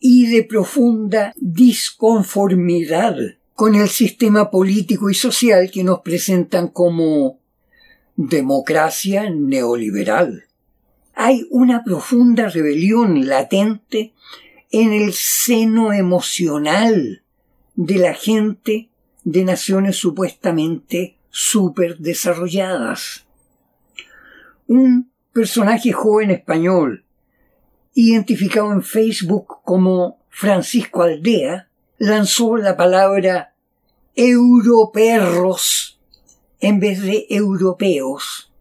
y 0.00 0.26
de 0.26 0.42
profunda 0.42 1.32
disconformidad 1.36 3.14
con 3.54 3.76
el 3.76 3.90
sistema 3.90 4.50
político 4.50 5.10
y 5.10 5.14
social 5.14 5.70
que 5.70 5.84
nos 5.84 6.00
presentan 6.00 6.66
como 6.66 7.38
democracia 8.16 9.30
neoliberal. 9.30 10.46
Hay 11.14 11.46
una 11.50 11.84
profunda 11.84 12.48
rebelión 12.48 13.28
latente 13.28 14.12
en 14.76 14.92
el 14.92 15.12
seno 15.12 15.92
emocional 15.92 17.22
de 17.76 17.94
la 17.94 18.12
gente 18.12 18.90
de 19.22 19.44
naciones 19.44 19.96
supuestamente 19.96 21.16
súper 21.30 21.98
desarrolladas. 21.98 23.24
Un 24.66 25.12
personaje 25.32 25.92
joven 25.92 26.32
español, 26.32 27.04
identificado 27.94 28.72
en 28.72 28.82
Facebook 28.82 29.58
como 29.62 30.18
Francisco 30.28 31.04
Aldea, 31.04 31.68
lanzó 31.98 32.56
la 32.56 32.76
palabra 32.76 33.54
europerros 34.16 36.00
en 36.58 36.80
vez 36.80 37.00
de 37.00 37.26
europeos 37.30 38.52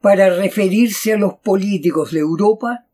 para 0.00 0.30
referirse 0.30 1.14
a 1.14 1.18
los 1.18 1.34
políticos 1.34 2.12
de 2.12 2.20
Europa 2.20 2.85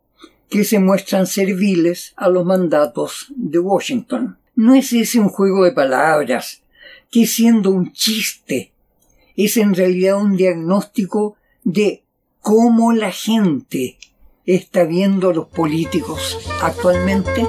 que 0.52 0.64
se 0.64 0.78
muestran 0.78 1.26
serviles 1.26 2.12
a 2.14 2.28
los 2.28 2.44
mandatos 2.44 3.32
de 3.34 3.58
Washington. 3.58 4.36
¿No 4.54 4.74
es 4.74 4.92
ese 4.92 5.18
un 5.18 5.30
juego 5.30 5.64
de 5.64 5.72
palabras 5.72 6.60
que 7.10 7.26
siendo 7.26 7.70
un 7.70 7.94
chiste 7.94 8.70
es 9.34 9.56
en 9.56 9.74
realidad 9.74 10.18
un 10.18 10.36
diagnóstico 10.36 11.36
de 11.64 12.02
cómo 12.42 12.92
la 12.92 13.10
gente 13.10 13.96
está 14.44 14.84
viendo 14.84 15.30
a 15.30 15.32
los 15.32 15.48
políticos 15.48 16.38
actualmente? 16.60 17.46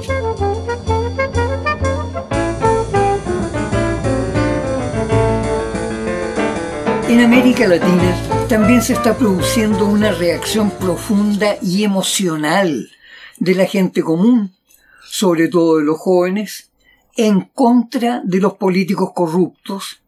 En 7.10 7.20
América 7.20 7.68
Latina 7.68 8.43
también 8.48 8.82
se 8.82 8.92
está 8.92 9.16
produciendo 9.16 9.86
una 9.86 10.12
reacción 10.12 10.70
profunda 10.70 11.56
y 11.62 11.84
emocional 11.84 12.90
de 13.38 13.54
la 13.54 13.66
gente 13.66 14.02
común, 14.02 14.54
sobre 15.02 15.48
todo 15.48 15.78
de 15.78 15.84
los 15.84 15.98
jóvenes, 15.98 16.70
en 17.16 17.42
contra 17.42 18.20
de 18.24 18.40
los 18.40 18.54
políticos 18.54 19.12
corruptos 19.14 20.02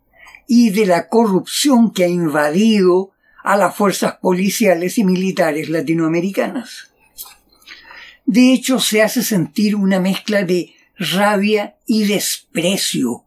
y 0.46 0.70
de 0.70 0.86
la 0.86 1.08
corrupción 1.08 1.92
que 1.92 2.04
ha 2.04 2.08
invadido 2.08 3.12
a 3.42 3.56
las 3.56 3.74
fuerzas 3.74 4.16
policiales 4.20 4.98
y 4.98 5.04
militares 5.04 5.68
latinoamericanas. 5.68 6.90
De 8.26 8.52
hecho, 8.52 8.80
se 8.80 9.02
hace 9.02 9.22
sentir 9.22 9.76
una 9.76 10.00
mezcla 10.00 10.42
de 10.42 10.74
rabia 10.98 11.76
y 11.86 12.04
desprecio, 12.04 13.24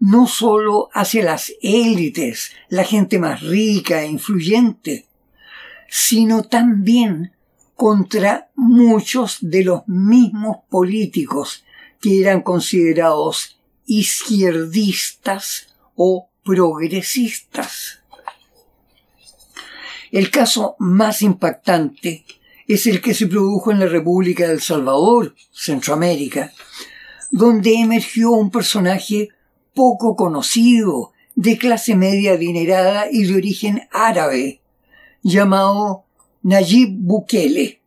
no 0.00 0.26
solo 0.26 0.90
hacia 0.92 1.24
las 1.24 1.52
élites, 1.60 2.52
la 2.68 2.84
gente 2.84 3.18
más 3.18 3.42
rica 3.42 4.02
e 4.02 4.06
influyente, 4.06 5.06
sino 5.88 6.44
también 6.44 7.32
contra 7.74 8.50
muchos 8.54 9.38
de 9.40 9.64
los 9.64 9.86
mismos 9.86 10.58
políticos 10.68 11.64
que 12.00 12.20
eran 12.20 12.42
considerados 12.42 13.58
izquierdistas 13.86 15.74
o 15.94 16.28
progresistas. 16.44 18.00
El 20.10 20.30
caso 20.30 20.76
más 20.78 21.22
impactante 21.22 22.24
es 22.66 22.86
el 22.86 23.00
que 23.00 23.14
se 23.14 23.26
produjo 23.26 23.70
en 23.72 23.80
la 23.80 23.86
República 23.86 24.48
del 24.48 24.60
Salvador, 24.60 25.34
Centroamérica, 25.52 26.52
donde 27.30 27.74
emergió 27.74 28.30
un 28.30 28.50
personaje 28.50 29.28
poco 29.78 30.16
conocido, 30.16 31.12
de 31.36 31.56
clase 31.56 31.94
media 31.94 32.32
adinerada 32.32 33.06
y 33.12 33.22
de 33.26 33.36
origen 33.36 33.82
árabe, 33.92 34.60
llamado 35.22 36.02
Nayib 36.42 36.96
Bukele, 36.98 37.80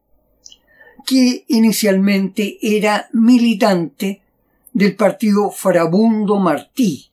que 1.06 1.44
inicialmente 1.50 2.58
era 2.62 3.10
militante 3.12 4.22
del 4.72 4.96
partido 4.96 5.52
Farabundo 5.52 6.40
Martí, 6.40 7.10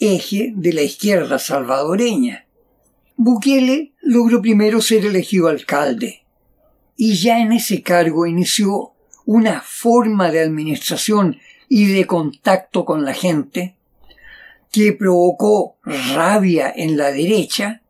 eje 0.00 0.54
de 0.56 0.72
la 0.72 0.80
izquierda 0.80 1.38
salvadoreña. 1.38 2.46
Bukele 3.18 3.92
logró 4.00 4.40
primero 4.40 4.80
ser 4.80 5.04
elegido 5.04 5.48
alcalde 5.48 6.22
y 6.96 7.16
ya 7.16 7.40
en 7.40 7.52
ese 7.52 7.82
cargo 7.82 8.26
inició 8.26 8.92
una 9.26 9.60
forma 9.60 10.30
de 10.30 10.40
administración 10.40 11.36
y 11.68 11.86
de 11.92 12.06
contacto 12.06 12.84
con 12.84 13.04
la 13.04 13.14
gente 13.14 13.76
que 14.70 14.92
provocó 14.92 15.76
rabia 15.84 16.72
en 16.74 16.96
la 16.96 17.10
derecha, 17.10 17.82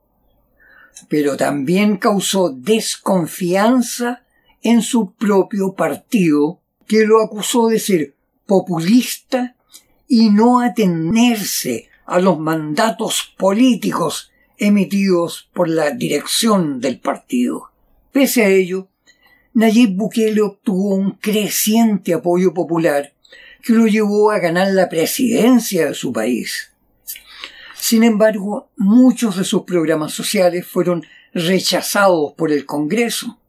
pero 1.09 1.37
también 1.37 1.97
causó 1.97 2.51
desconfianza 2.51 4.23
en 4.63 4.83
su 4.83 5.13
propio 5.13 5.75
partido, 5.75 6.61
que 6.87 7.05
lo 7.05 7.23
acusó 7.23 7.69
de 7.69 7.81
ser 7.81 8.15
populista 8.47 9.57
y 10.09 10.31
no 10.31 10.61
atenerse 10.61 11.89
a 12.05 12.21
los 12.21 12.39
mandatos 12.39 13.35
políticos 13.37 14.31
emitidos 14.59 15.51
por 15.53 15.69
la 15.69 15.91
dirección 15.91 16.81
del 16.81 17.01
partido. 17.01 17.71
Pese 18.13 18.45
a 18.45 18.49
ello, 18.49 18.89
Nayib 19.55 19.97
Bukele 19.97 20.41
obtuvo 20.43 20.95
un 20.95 21.13
creciente 21.13 22.15
apoyo 22.15 22.55
popular 22.55 23.13
que 23.67 23.73
lo 23.73 23.89
llevó 23.89 24.31
a 24.31 24.39
ganar 24.39 24.71
la 24.71 24.89
presidencia 24.89 25.87
de 25.87 25.95
su 25.95 26.13
país. 26.13 26.71
Sin 27.75 28.05
embargo, 28.05 28.71
muchos 28.77 29.37
de 29.37 29.43
sus 29.43 29.63
programas 29.63 30.13
sociales 30.13 30.65
fueron 30.65 31.05
rechazados 31.35 32.35
por 32.35 32.53
el 32.53 32.65
Congreso, 32.65 33.41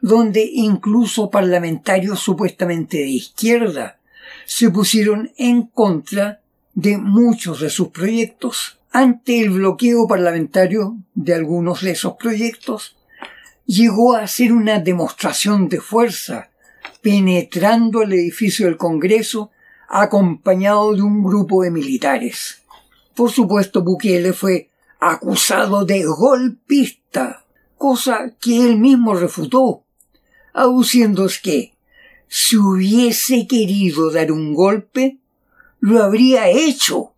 donde 0.00 0.48
incluso 0.50 1.28
parlamentarios 1.28 2.20
supuestamente 2.20 2.98
de 2.98 3.08
izquierda 3.08 3.98
se 4.46 4.70
pusieron 4.70 5.30
en 5.36 5.64
contra 5.66 6.40
de 6.72 6.96
muchos 6.96 7.60
de 7.60 7.68
sus 7.68 7.88
proyectos. 7.88 8.78
Ante 8.92 9.40
el 9.40 9.50
bloqueo 9.50 10.08
parlamentario 10.08 10.96
de 11.14 11.34
algunos 11.34 11.82
de 11.82 11.90
esos 11.90 12.14
proyectos, 12.14 12.96
llegó 13.66 14.14
a 14.14 14.22
hacer 14.22 14.54
una 14.54 14.78
demostración 14.78 15.68
de 15.68 15.82
fuerza, 15.82 16.49
penetrando 17.02 18.02
el 18.02 18.12
edificio 18.12 18.66
del 18.66 18.76
Congreso 18.76 19.50
acompañado 19.88 20.94
de 20.94 21.02
un 21.02 21.22
grupo 21.22 21.62
de 21.62 21.70
militares. 21.70 22.62
Por 23.14 23.30
supuesto, 23.30 23.82
Bukele 23.82 24.32
fue 24.32 24.70
acusado 25.00 25.84
de 25.84 26.04
golpista, 26.04 27.44
cosa 27.76 28.34
que 28.40 28.66
él 28.66 28.78
mismo 28.78 29.14
refutó, 29.14 29.84
aduciendo 30.52 31.26
que 31.42 31.74
si 32.28 32.56
hubiese 32.56 33.46
querido 33.48 34.10
dar 34.10 34.30
un 34.30 34.54
golpe, 34.54 35.18
lo 35.80 36.02
habría 36.02 36.48
hecho, 36.48 37.14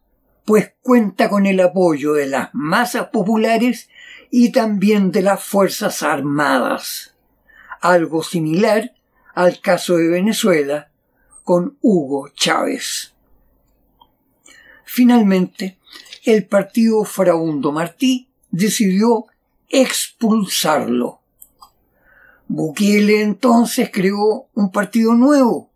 pues 0.46 0.72
cuenta 0.80 1.28
con 1.28 1.44
el 1.44 1.60
apoyo 1.60 2.14
de 2.14 2.26
las 2.26 2.50
masas 2.52 3.08
populares 3.08 3.90
y 4.30 4.52
también 4.52 5.12
de 5.12 5.22
las 5.22 5.42
Fuerzas 5.42 6.02
Armadas. 6.02 7.14
Algo 7.80 8.22
similar 8.22 8.94
al 9.34 9.60
caso 9.60 9.96
de 9.96 10.08
Venezuela 10.08 10.90
con 11.44 11.76
Hugo 11.80 12.28
Chávez. 12.34 13.14
Finalmente, 14.84 15.78
el 16.24 16.46
partido 16.46 17.04
Fraundo 17.04 17.72
Martí 17.72 18.28
decidió 18.50 19.26
expulsarlo. 19.68 21.20
Bukele 22.46 23.22
entonces 23.22 23.90
creó 23.92 24.48
un 24.54 24.70
partido 24.70 25.14
nuevo 25.14 25.70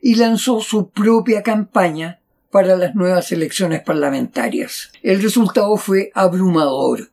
y 0.00 0.16
lanzó 0.16 0.60
su 0.60 0.90
propia 0.90 1.42
campaña 1.42 2.20
para 2.50 2.76
las 2.76 2.94
nuevas 2.94 3.32
elecciones 3.32 3.82
parlamentarias. 3.82 4.92
El 5.02 5.22
resultado 5.22 5.76
fue 5.76 6.10
abrumador 6.14 7.12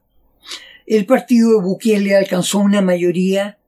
el 0.89 1.06
partido 1.06 1.52
de 1.52 1.62
Bukele 1.62 2.15
alcanzó 2.15 2.58
una 2.58 2.82
mayoría 2.82 3.59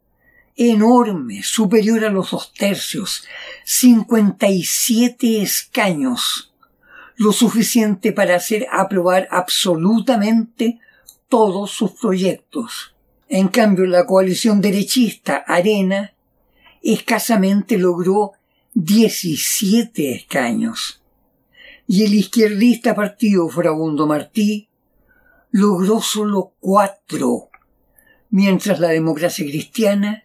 enorme, 0.55 1.43
superior 1.43 2.05
a 2.05 2.09
los 2.09 2.31
dos 2.31 2.53
tercios, 2.53 3.25
57 3.65 5.41
escaños, 5.41 6.53
lo 7.15 7.31
suficiente 7.31 8.11
para 8.11 8.35
hacer 8.35 8.67
aprobar 8.71 9.27
absolutamente 9.31 10.79
todos 11.29 11.71
sus 11.71 11.91
proyectos. 11.91 12.95
En 13.29 13.47
cambio, 13.47 13.85
la 13.85 14.05
coalición 14.05 14.59
derechista 14.59 15.37
Arena 15.47 16.13
escasamente 16.81 17.77
logró 17.77 18.33
17 18.73 20.13
escaños. 20.13 21.01
Y 21.87 22.03
el 22.03 22.13
izquierdista 22.13 22.95
partido 22.95 23.49
Frabundo 23.49 24.07
Martí 24.07 24.69
logró 25.51 26.01
solo 26.01 26.53
cuatro, 26.59 27.49
mientras 28.29 28.79
la 28.79 28.89
democracia 28.89 29.45
cristiana 29.45 30.23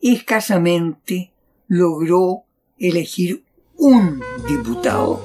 escasamente 0.00 1.32
logró 1.66 2.44
elegir 2.78 3.44
un 3.76 4.22
diputado. 4.46 5.22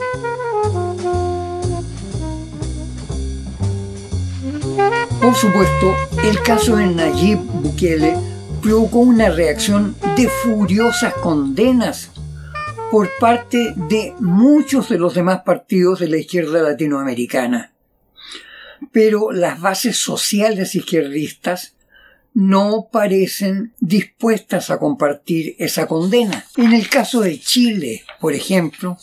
Por 5.22 5.36
supuesto, 5.36 5.96
el 6.24 6.42
caso 6.42 6.76
de 6.76 6.88
Nayib 6.88 7.40
Bukele 7.40 8.16
provocó 8.62 9.00
una 9.00 9.30
reacción 9.30 9.96
de 10.18 10.28
furiosas 10.28 11.14
condenas 11.16 12.12
por 12.92 13.10
parte 13.20 13.74
de 13.76 14.14
muchos 14.20 14.90
de 14.90 15.00
los 15.00 15.16
demás 15.16 15.42
partidos 15.44 16.00
de 16.00 16.10
la 16.10 16.18
izquierda 16.18 16.62
latinoamericana 16.62 17.74
pero 18.92 19.32
las 19.32 19.60
bases 19.60 19.98
sociales 19.98 20.76
izquierdistas 20.76 21.76
no 22.34 22.90
parecen 22.92 23.74
dispuestas 23.80 24.70
a 24.70 24.80
compartir 24.80 25.56
esa 25.60 25.88
condena. 25.88 26.46
En 26.58 26.74
el 26.74 26.90
caso 26.90 27.22
de 27.22 27.40
Chile, 27.40 28.04
por 28.20 28.34
ejemplo, 28.34 28.98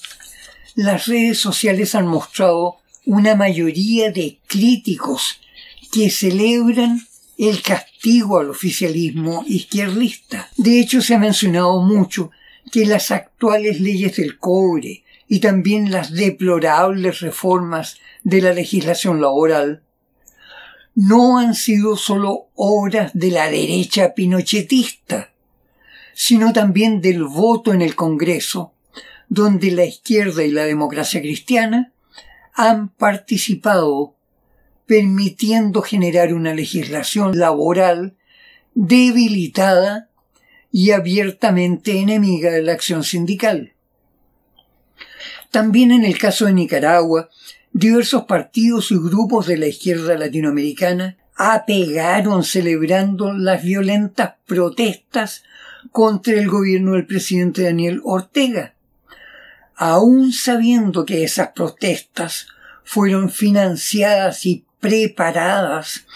las 0.74 1.06
redes 1.06 1.38
sociales 1.38 1.94
han 1.94 2.06
mostrado 2.06 2.76
una 3.06 3.34
mayoría 3.34 4.10
de 4.10 4.38
críticos 4.46 5.40
que 5.92 6.10
celebran 6.10 7.00
el 7.38 7.62
castigo 7.62 8.38
al 8.38 8.50
oficialismo 8.50 9.44
izquierdista. 9.46 10.50
De 10.56 10.78
hecho, 10.78 11.00
se 11.00 11.14
ha 11.14 11.18
mencionado 11.18 11.82
mucho 11.82 12.30
que 12.70 12.86
las 12.86 13.10
actuales 13.10 13.80
leyes 13.80 14.16
del 14.16 14.38
cobre 14.38 15.04
y 15.26 15.40
también 15.40 15.90
las 15.90 16.12
deplorables 16.12 17.20
reformas 17.20 17.98
de 18.22 18.42
la 18.42 18.52
legislación 18.52 19.20
laboral 19.20 19.82
no 20.94 21.38
han 21.38 21.54
sido 21.54 21.96
solo 21.96 22.48
obras 22.54 23.12
de 23.14 23.30
la 23.30 23.50
derecha 23.50 24.14
pinochetista, 24.14 25.32
sino 26.14 26.52
también 26.52 27.00
del 27.00 27.24
voto 27.24 27.72
en 27.72 27.82
el 27.82 27.94
Congreso, 27.94 28.72
donde 29.28 29.70
la 29.70 29.84
izquierda 29.84 30.44
y 30.44 30.50
la 30.50 30.64
democracia 30.64 31.20
cristiana 31.20 31.92
han 32.52 32.88
participado, 32.88 34.16
permitiendo 34.86 35.82
generar 35.82 36.34
una 36.34 36.52
legislación 36.52 37.38
laboral 37.38 38.16
debilitada 38.74 40.10
y 40.72 40.90
abiertamente 40.90 41.98
enemiga 41.98 42.50
de 42.50 42.62
la 42.62 42.72
acción 42.72 43.04
sindical. 43.04 43.72
También 45.50 45.90
en 45.90 46.04
el 46.04 46.18
caso 46.18 46.46
de 46.46 46.52
Nicaragua, 46.52 47.28
diversos 47.72 48.24
partidos 48.24 48.90
y 48.90 48.96
grupos 48.96 49.46
de 49.46 49.56
la 49.56 49.66
izquierda 49.66 50.16
latinoamericana 50.18 51.16
apegaron 51.36 52.44
celebrando 52.44 53.32
las 53.32 53.62
violentas 53.62 54.34
protestas 54.46 55.44
contra 55.92 56.34
el 56.34 56.48
gobierno 56.48 56.92
del 56.92 57.06
presidente 57.06 57.62
Daniel 57.62 58.00
Ortega, 58.04 58.74
aun 59.74 60.32
sabiendo 60.32 61.06
que 61.06 61.24
esas 61.24 61.48
protestas 61.52 62.48
fueron 62.84 63.30
financiadas 63.30 64.44
y 64.44 64.66
preparadas 64.80 66.06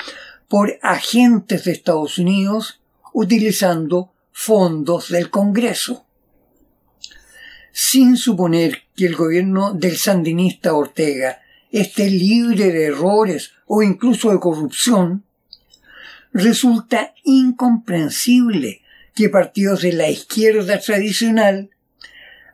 por 0.49 0.79
agentes 0.83 1.65
de 1.65 1.73
Estados 1.73 2.19
Unidos 2.19 2.81
utilizando 3.13 4.13
fondos 4.33 5.09
del 5.09 5.31
Congreso. 5.31 6.05
Sin 7.73 8.17
suponer 8.17 8.83
que 8.95 9.07
el 9.07 9.17
gobierno 9.17 9.73
del 9.73 9.97
sandinista 9.97 10.75
Ortega 10.75 11.41
esté 11.81 12.09
libre 12.09 12.71
de 12.71 12.87
errores 12.87 13.53
o 13.67 13.83
incluso 13.83 14.31
de 14.31 14.39
corrupción, 14.39 15.25
resulta 16.33 17.15
incomprensible 17.25 18.83
que 19.15 19.29
partidos 19.29 19.83
de 19.83 19.93
la 19.93 20.09
izquierda 20.09 20.79
tradicional 20.79 21.71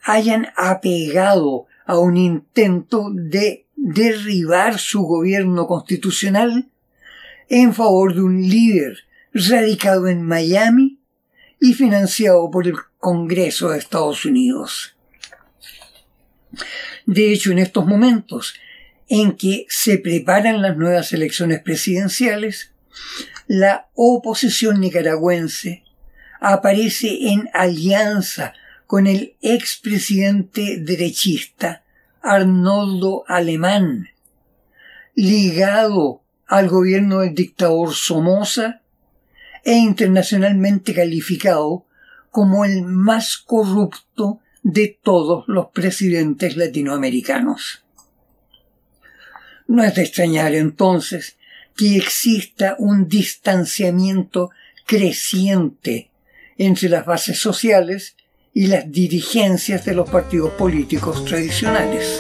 hayan 0.03 0.49
apegado 0.57 1.67
a 1.85 1.99
un 1.99 2.17
intento 2.17 3.11
de 3.13 3.67
derribar 3.77 4.79
su 4.79 5.03
gobierno 5.03 5.67
constitucional 5.67 6.71
en 7.51 7.75
favor 7.75 8.15
de 8.15 8.23
un 8.23 8.41
líder 8.41 9.01
radicado 9.35 10.09
en 10.09 10.23
Miami 10.23 10.99
y 11.61 11.75
financiado 11.75 12.51
por 12.51 12.67
el 12.67 12.77
Congreso 12.99 13.69
de 13.71 13.79
Estados 13.79 14.25
Unidos. 14.25 14.95
De 17.05 17.33
hecho, 17.33 17.51
en 17.51 17.59
estos 17.59 17.87
momentos 17.87 18.55
en 19.11 19.33
que 19.33 19.67
se 19.69 19.99
preparan 19.99 20.63
las 20.63 20.77
nuevas 20.77 21.13
elecciones 21.13 21.61
presidenciales, 21.61 22.73
la 23.49 23.89
oposición 23.95 24.81
nicaragüense 24.81 25.83
aparece 26.41 27.33
en 27.33 27.51
alianza 27.53 28.55
con 28.87 29.09
el 29.09 29.35
expresidente 29.43 30.79
derechista 30.79 31.83
Arnoldo 32.23 33.25
Alemán, 33.27 34.11
ligado 35.17 36.23
al 36.47 36.69
gobierno 36.69 37.21
del 37.21 37.35
dictador 37.35 37.95
Somoza 37.95 38.81
e 39.65 39.73
internacionalmente 39.73 40.95
calificado 40.95 41.85
como 42.31 42.65
el 42.65 42.83
más 42.83 43.39
corrupto 43.39 44.39
de 44.63 44.99
todos 45.03 45.45
los 45.49 45.67
presidentes 45.73 46.57
latinoamericanos. 46.57 47.83
No 49.71 49.85
es 49.85 49.95
de 49.95 50.03
extrañar 50.03 50.53
entonces 50.57 51.37
que 51.77 51.97
exista 51.97 52.75
un 52.81 53.07
distanciamiento 53.07 54.51
creciente 54.85 56.11
entre 56.59 56.89
las 56.89 57.07
bases 57.07 57.39
sociales 57.39 58.17
y 58.53 58.67
las 58.67 58.91
dirigencias 58.91 59.85
de 59.85 59.95
los 59.95 60.11
partidos 60.11 60.51
políticos 60.55 61.25
tradicionales. 61.25 62.19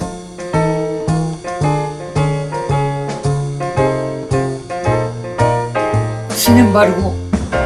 Sin 6.36 6.56
embargo, 6.56 7.16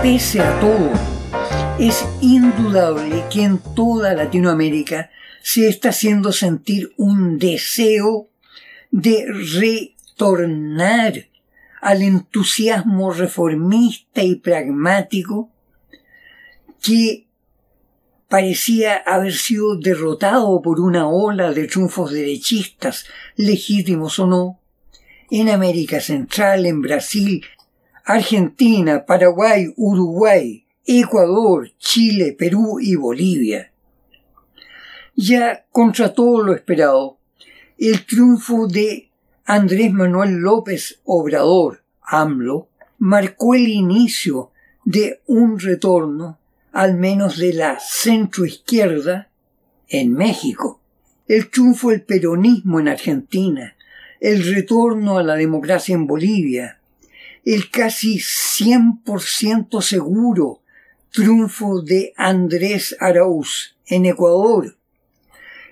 pese 0.02 0.40
a 0.40 0.60
todo, 0.60 0.92
es 1.78 2.06
indudable 2.22 3.22
que 3.30 3.42
en 3.42 3.58
toda 3.58 4.14
Latinoamérica 4.14 5.10
se 5.42 5.68
está 5.68 5.90
haciendo 5.90 6.32
sentir 6.32 6.94
un 6.96 7.38
deseo 7.38 8.30
de 8.96 9.26
retornar 9.26 11.26
al 11.80 12.02
entusiasmo 12.02 13.12
reformista 13.12 14.22
y 14.22 14.36
pragmático 14.36 15.50
que 16.80 17.26
parecía 18.28 18.98
haber 18.98 19.32
sido 19.32 19.74
derrotado 19.74 20.62
por 20.62 20.78
una 20.78 21.08
ola 21.08 21.50
de 21.50 21.66
triunfos 21.66 22.12
derechistas, 22.12 23.06
legítimos 23.34 24.20
o 24.20 24.28
no, 24.28 24.60
en 25.28 25.48
América 25.48 26.00
Central, 26.00 26.64
en 26.64 26.80
Brasil, 26.80 27.44
Argentina, 28.04 29.04
Paraguay, 29.04 29.74
Uruguay, 29.76 30.66
Ecuador, 30.86 31.72
Chile, 31.78 32.36
Perú 32.38 32.78
y 32.80 32.94
Bolivia. 32.94 33.72
Ya 35.16 35.66
contra 35.72 36.14
todo 36.14 36.44
lo 36.44 36.54
esperado, 36.54 37.18
el 37.78 38.06
triunfo 38.06 38.66
de 38.66 39.10
Andrés 39.44 39.92
Manuel 39.92 40.36
López 40.36 41.00
Obrador, 41.04 41.82
AMLO, 42.02 42.68
marcó 42.98 43.54
el 43.54 43.68
inicio 43.68 44.50
de 44.84 45.20
un 45.26 45.58
retorno 45.58 46.38
al 46.72 46.96
menos 46.96 47.38
de 47.38 47.52
la 47.52 47.78
centroizquierda, 47.80 49.28
en 49.88 50.12
México. 50.12 50.80
El 51.28 51.50
triunfo 51.50 51.90
del 51.90 52.02
peronismo 52.02 52.80
en 52.80 52.88
Argentina, 52.88 53.76
el 54.20 54.44
retorno 54.54 55.18
a 55.18 55.22
la 55.22 55.36
democracia 55.36 55.94
en 55.94 56.06
Bolivia, 56.06 56.80
el 57.44 57.70
casi 57.70 58.18
100% 58.18 59.80
seguro 59.82 60.60
triunfo 61.10 61.82
de 61.82 62.12
Andrés 62.16 62.96
Arauz 62.98 63.76
en 63.86 64.06
Ecuador, 64.06 64.76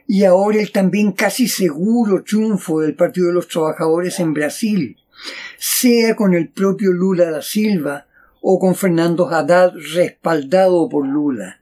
y 0.06 0.24
ahora 0.24 0.60
el 0.60 0.72
también 0.72 1.12
casi 1.12 1.48
seguro 1.48 2.22
triunfo 2.22 2.80
del 2.80 2.94
Partido 2.94 3.28
de 3.28 3.34
los 3.34 3.48
Trabajadores 3.48 4.20
en 4.20 4.34
Brasil, 4.34 4.96
sea 5.58 6.16
con 6.16 6.34
el 6.34 6.48
propio 6.48 6.92
Lula 6.92 7.30
da 7.30 7.42
Silva 7.42 8.06
o 8.40 8.58
con 8.58 8.74
Fernando 8.74 9.28
Haddad 9.28 9.72
respaldado 9.94 10.88
por 10.88 11.06
Lula, 11.06 11.60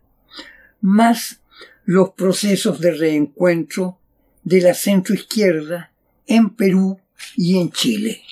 más 0.80 1.40
los 1.84 2.10
procesos 2.10 2.80
de 2.80 2.92
reencuentro 2.92 3.98
de 4.42 4.60
la 4.62 4.74
centroizquierda 4.74 5.92
en 6.26 6.50
Perú 6.50 6.98
y 7.36 7.58
en 7.58 7.70
Chile. 7.70 8.22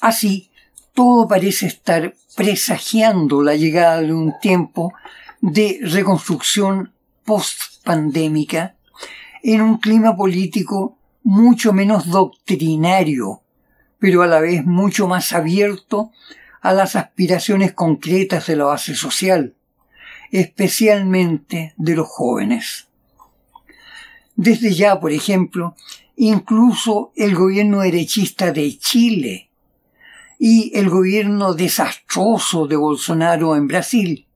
Así, 0.00 0.50
todo 0.94 1.28
parece 1.28 1.66
estar 1.66 2.14
presagiando 2.36 3.42
la 3.42 3.56
llegada 3.56 4.00
de 4.00 4.12
un 4.12 4.32
tiempo 4.40 4.92
de 5.40 5.80
reconstrucción 5.82 6.93
post-pandémica 7.24 8.76
en 9.42 9.60
un 9.60 9.78
clima 9.78 10.16
político 10.16 10.98
mucho 11.22 11.72
menos 11.72 12.10
doctrinario, 12.10 13.42
pero 13.98 14.22
a 14.22 14.26
la 14.26 14.40
vez 14.40 14.64
mucho 14.64 15.08
más 15.08 15.32
abierto 15.32 16.12
a 16.60 16.72
las 16.72 16.96
aspiraciones 16.96 17.72
concretas 17.72 18.46
de 18.46 18.56
la 18.56 18.64
base 18.64 18.94
social, 18.94 19.54
especialmente 20.30 21.74
de 21.76 21.94
los 21.94 22.08
jóvenes. 22.08 22.88
Desde 24.36 24.72
ya, 24.74 24.98
por 24.98 25.12
ejemplo, 25.12 25.76
incluso 26.16 27.12
el 27.16 27.34
gobierno 27.34 27.80
derechista 27.80 28.50
de 28.52 28.78
Chile 28.78 29.50
y 30.38 30.72
el 30.74 30.88
gobierno 30.88 31.54
desastroso 31.54 32.66
de 32.66 32.76
Bolsonaro 32.76 33.56
en 33.56 33.68
Brasil, 33.68 34.26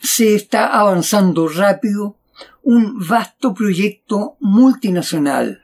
se 0.00 0.34
está 0.34 0.78
avanzando 0.78 1.48
rápido 1.48 2.16
un 2.62 2.98
vasto 3.06 3.54
proyecto 3.54 4.36
multinacional 4.40 5.62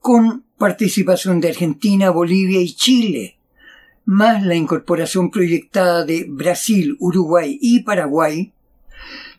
con 0.00 0.44
participación 0.58 1.40
de 1.40 1.48
Argentina, 1.48 2.10
Bolivia 2.10 2.60
y 2.60 2.74
Chile, 2.74 3.38
más 4.04 4.44
la 4.44 4.54
incorporación 4.54 5.30
proyectada 5.30 6.04
de 6.04 6.26
Brasil, 6.28 6.96
Uruguay 7.00 7.58
y 7.60 7.80
Paraguay, 7.80 8.52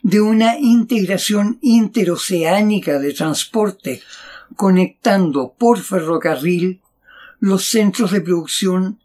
de 0.01 0.21
una 0.21 0.57
integración 0.57 1.59
interoceánica 1.61 2.99
de 2.99 3.13
transporte 3.13 4.01
conectando 4.55 5.53
por 5.57 5.79
ferrocarril 5.79 6.81
los 7.39 7.65
centros 7.65 8.11
de 8.11 8.21
producción 8.21 8.99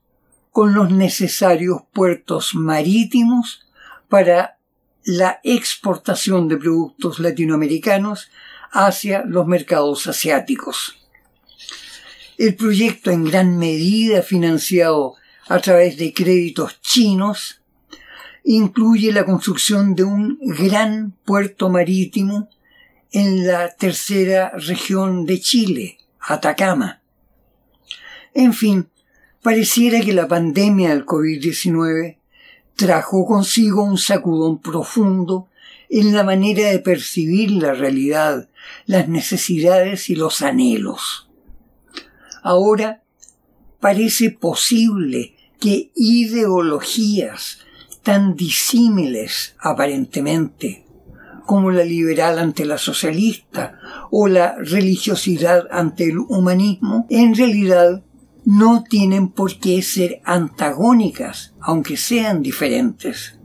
con 0.52 0.74
los 0.74 0.90
necesarios 0.90 1.82
puertos 1.92 2.54
marítimos 2.54 3.66
para 4.10 4.58
la 5.04 5.40
exportación 5.42 6.48
de 6.48 6.58
productos 6.58 7.18
latinoamericanos 7.20 8.28
hacia 8.70 9.24
los 9.24 9.46
mercados 9.46 10.06
asiáticos. 10.06 10.98
El 12.36 12.54
proyecto 12.54 13.10
en 13.10 13.24
gran 13.24 13.56
medida 13.56 14.22
financiado 14.22 15.14
a 15.50 15.58
través 15.58 15.96
de 15.96 16.12
créditos 16.12 16.80
chinos, 16.80 17.60
incluye 18.44 19.12
la 19.12 19.24
construcción 19.24 19.96
de 19.96 20.04
un 20.04 20.38
gran 20.40 21.10
puerto 21.24 21.68
marítimo 21.68 22.48
en 23.10 23.46
la 23.48 23.74
tercera 23.74 24.52
región 24.54 25.26
de 25.26 25.40
Chile, 25.40 25.98
Atacama. 26.20 27.02
En 28.32 28.54
fin, 28.54 28.88
pareciera 29.42 30.00
que 30.02 30.12
la 30.12 30.28
pandemia 30.28 30.90
del 30.90 31.04
COVID-19 31.04 32.19
trajo 32.80 33.26
consigo 33.26 33.82
un 33.82 33.98
sacudón 33.98 34.58
profundo 34.58 35.48
en 35.90 36.14
la 36.14 36.24
manera 36.24 36.70
de 36.70 36.78
percibir 36.78 37.50
la 37.50 37.74
realidad, 37.74 38.48
las 38.86 39.06
necesidades 39.06 40.08
y 40.08 40.14
los 40.14 40.40
anhelos. 40.40 41.28
Ahora 42.42 43.02
parece 43.80 44.30
posible 44.30 45.36
que 45.60 45.92
ideologías 45.94 47.58
tan 48.02 48.34
disímiles 48.34 49.56
aparentemente 49.58 50.86
como 51.44 51.70
la 51.72 51.84
liberal 51.84 52.38
ante 52.38 52.64
la 52.64 52.78
socialista 52.78 53.78
o 54.10 54.26
la 54.26 54.56
religiosidad 54.56 55.68
ante 55.70 56.04
el 56.04 56.18
humanismo, 56.18 57.06
en 57.10 57.34
realidad 57.34 58.02
no 58.50 58.82
tienen 58.82 59.28
por 59.28 59.60
qué 59.60 59.80
ser 59.80 60.20
antagónicas, 60.24 61.54
aunque 61.60 61.96
sean 61.96 62.42
diferentes. 62.42 63.38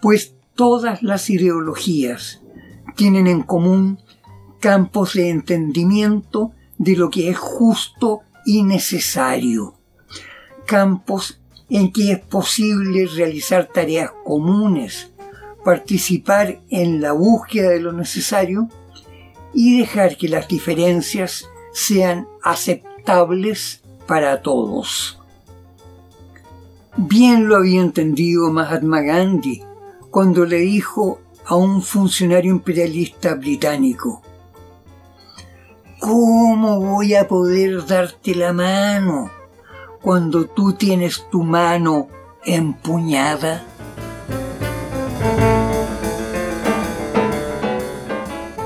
Pues 0.00 0.36
todas 0.54 1.02
las 1.02 1.28
ideologías 1.28 2.40
tienen 2.96 3.26
en 3.26 3.42
común 3.42 3.98
campos 4.58 5.12
de 5.12 5.28
entendimiento 5.28 6.52
de 6.78 6.96
lo 6.96 7.10
que 7.10 7.28
es 7.28 7.36
justo 7.36 8.22
y 8.46 8.62
necesario, 8.62 9.74
campos 10.64 11.42
en 11.68 11.92
que 11.92 12.12
es 12.12 12.20
posible 12.20 13.06
realizar 13.14 13.66
tareas 13.66 14.12
comunes, 14.24 15.12
participar 15.62 16.62
en 16.70 17.02
la 17.02 17.12
búsqueda 17.12 17.68
de 17.68 17.80
lo 17.80 17.92
necesario 17.92 18.66
y 19.52 19.78
dejar 19.78 20.16
que 20.16 20.30
las 20.30 20.48
diferencias 20.48 21.46
sean 21.74 22.26
para 24.06 24.42
todos. 24.42 25.18
Bien 26.96 27.48
lo 27.48 27.56
había 27.56 27.80
entendido 27.80 28.50
Mahatma 28.50 29.02
Gandhi 29.02 29.62
cuando 30.10 30.44
le 30.44 30.58
dijo 30.58 31.20
a 31.44 31.56
un 31.56 31.82
funcionario 31.82 32.52
imperialista 32.52 33.34
británico, 33.34 34.22
¿Cómo 35.98 36.80
voy 36.80 37.14
a 37.14 37.26
poder 37.26 37.86
darte 37.86 38.34
la 38.34 38.52
mano 38.52 39.30
cuando 40.02 40.44
tú 40.44 40.74
tienes 40.74 41.26
tu 41.30 41.42
mano 41.42 42.08
empuñada? 42.44 43.64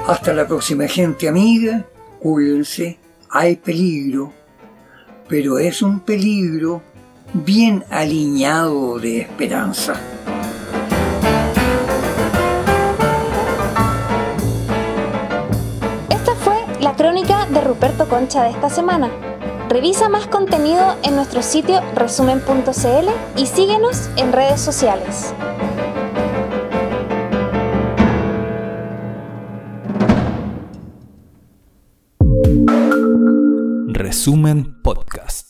Hasta 0.07 0.33
la 0.33 0.49
próxima 0.49 0.89
gente 0.89 1.29
amiga, 1.29 1.87
cuídense, 2.19 2.99
hay 3.31 3.57
peligro, 3.57 4.33
pero 5.29 5.59
es 5.59 5.83
un 5.83 6.01
peligro 6.01 6.83
bien 7.33 7.85
alineado 7.91 8.99
de 8.99 9.21
esperanza. 9.21 10.01
Esta 16.09 16.35
fue 16.35 16.57
la 16.81 16.95
crónica 16.97 17.47
de 17.47 17.61
Ruperto 17.61 18.09
Concha 18.09 18.45
de 18.45 18.51
esta 18.51 18.71
semana. 18.71 19.11
Revisa 19.69 20.09
más 20.09 20.27
contenido 20.27 20.97
en 21.03 21.15
nuestro 21.15 21.43
sitio 21.43 21.83
resumen.cl 21.95 23.09
y 23.37 23.47
síguenos 23.47 24.09
en 24.17 24.33
redes 24.33 24.61
sociales. 24.61 25.35
Resumen 34.29 34.83
Podcast. 34.83 35.48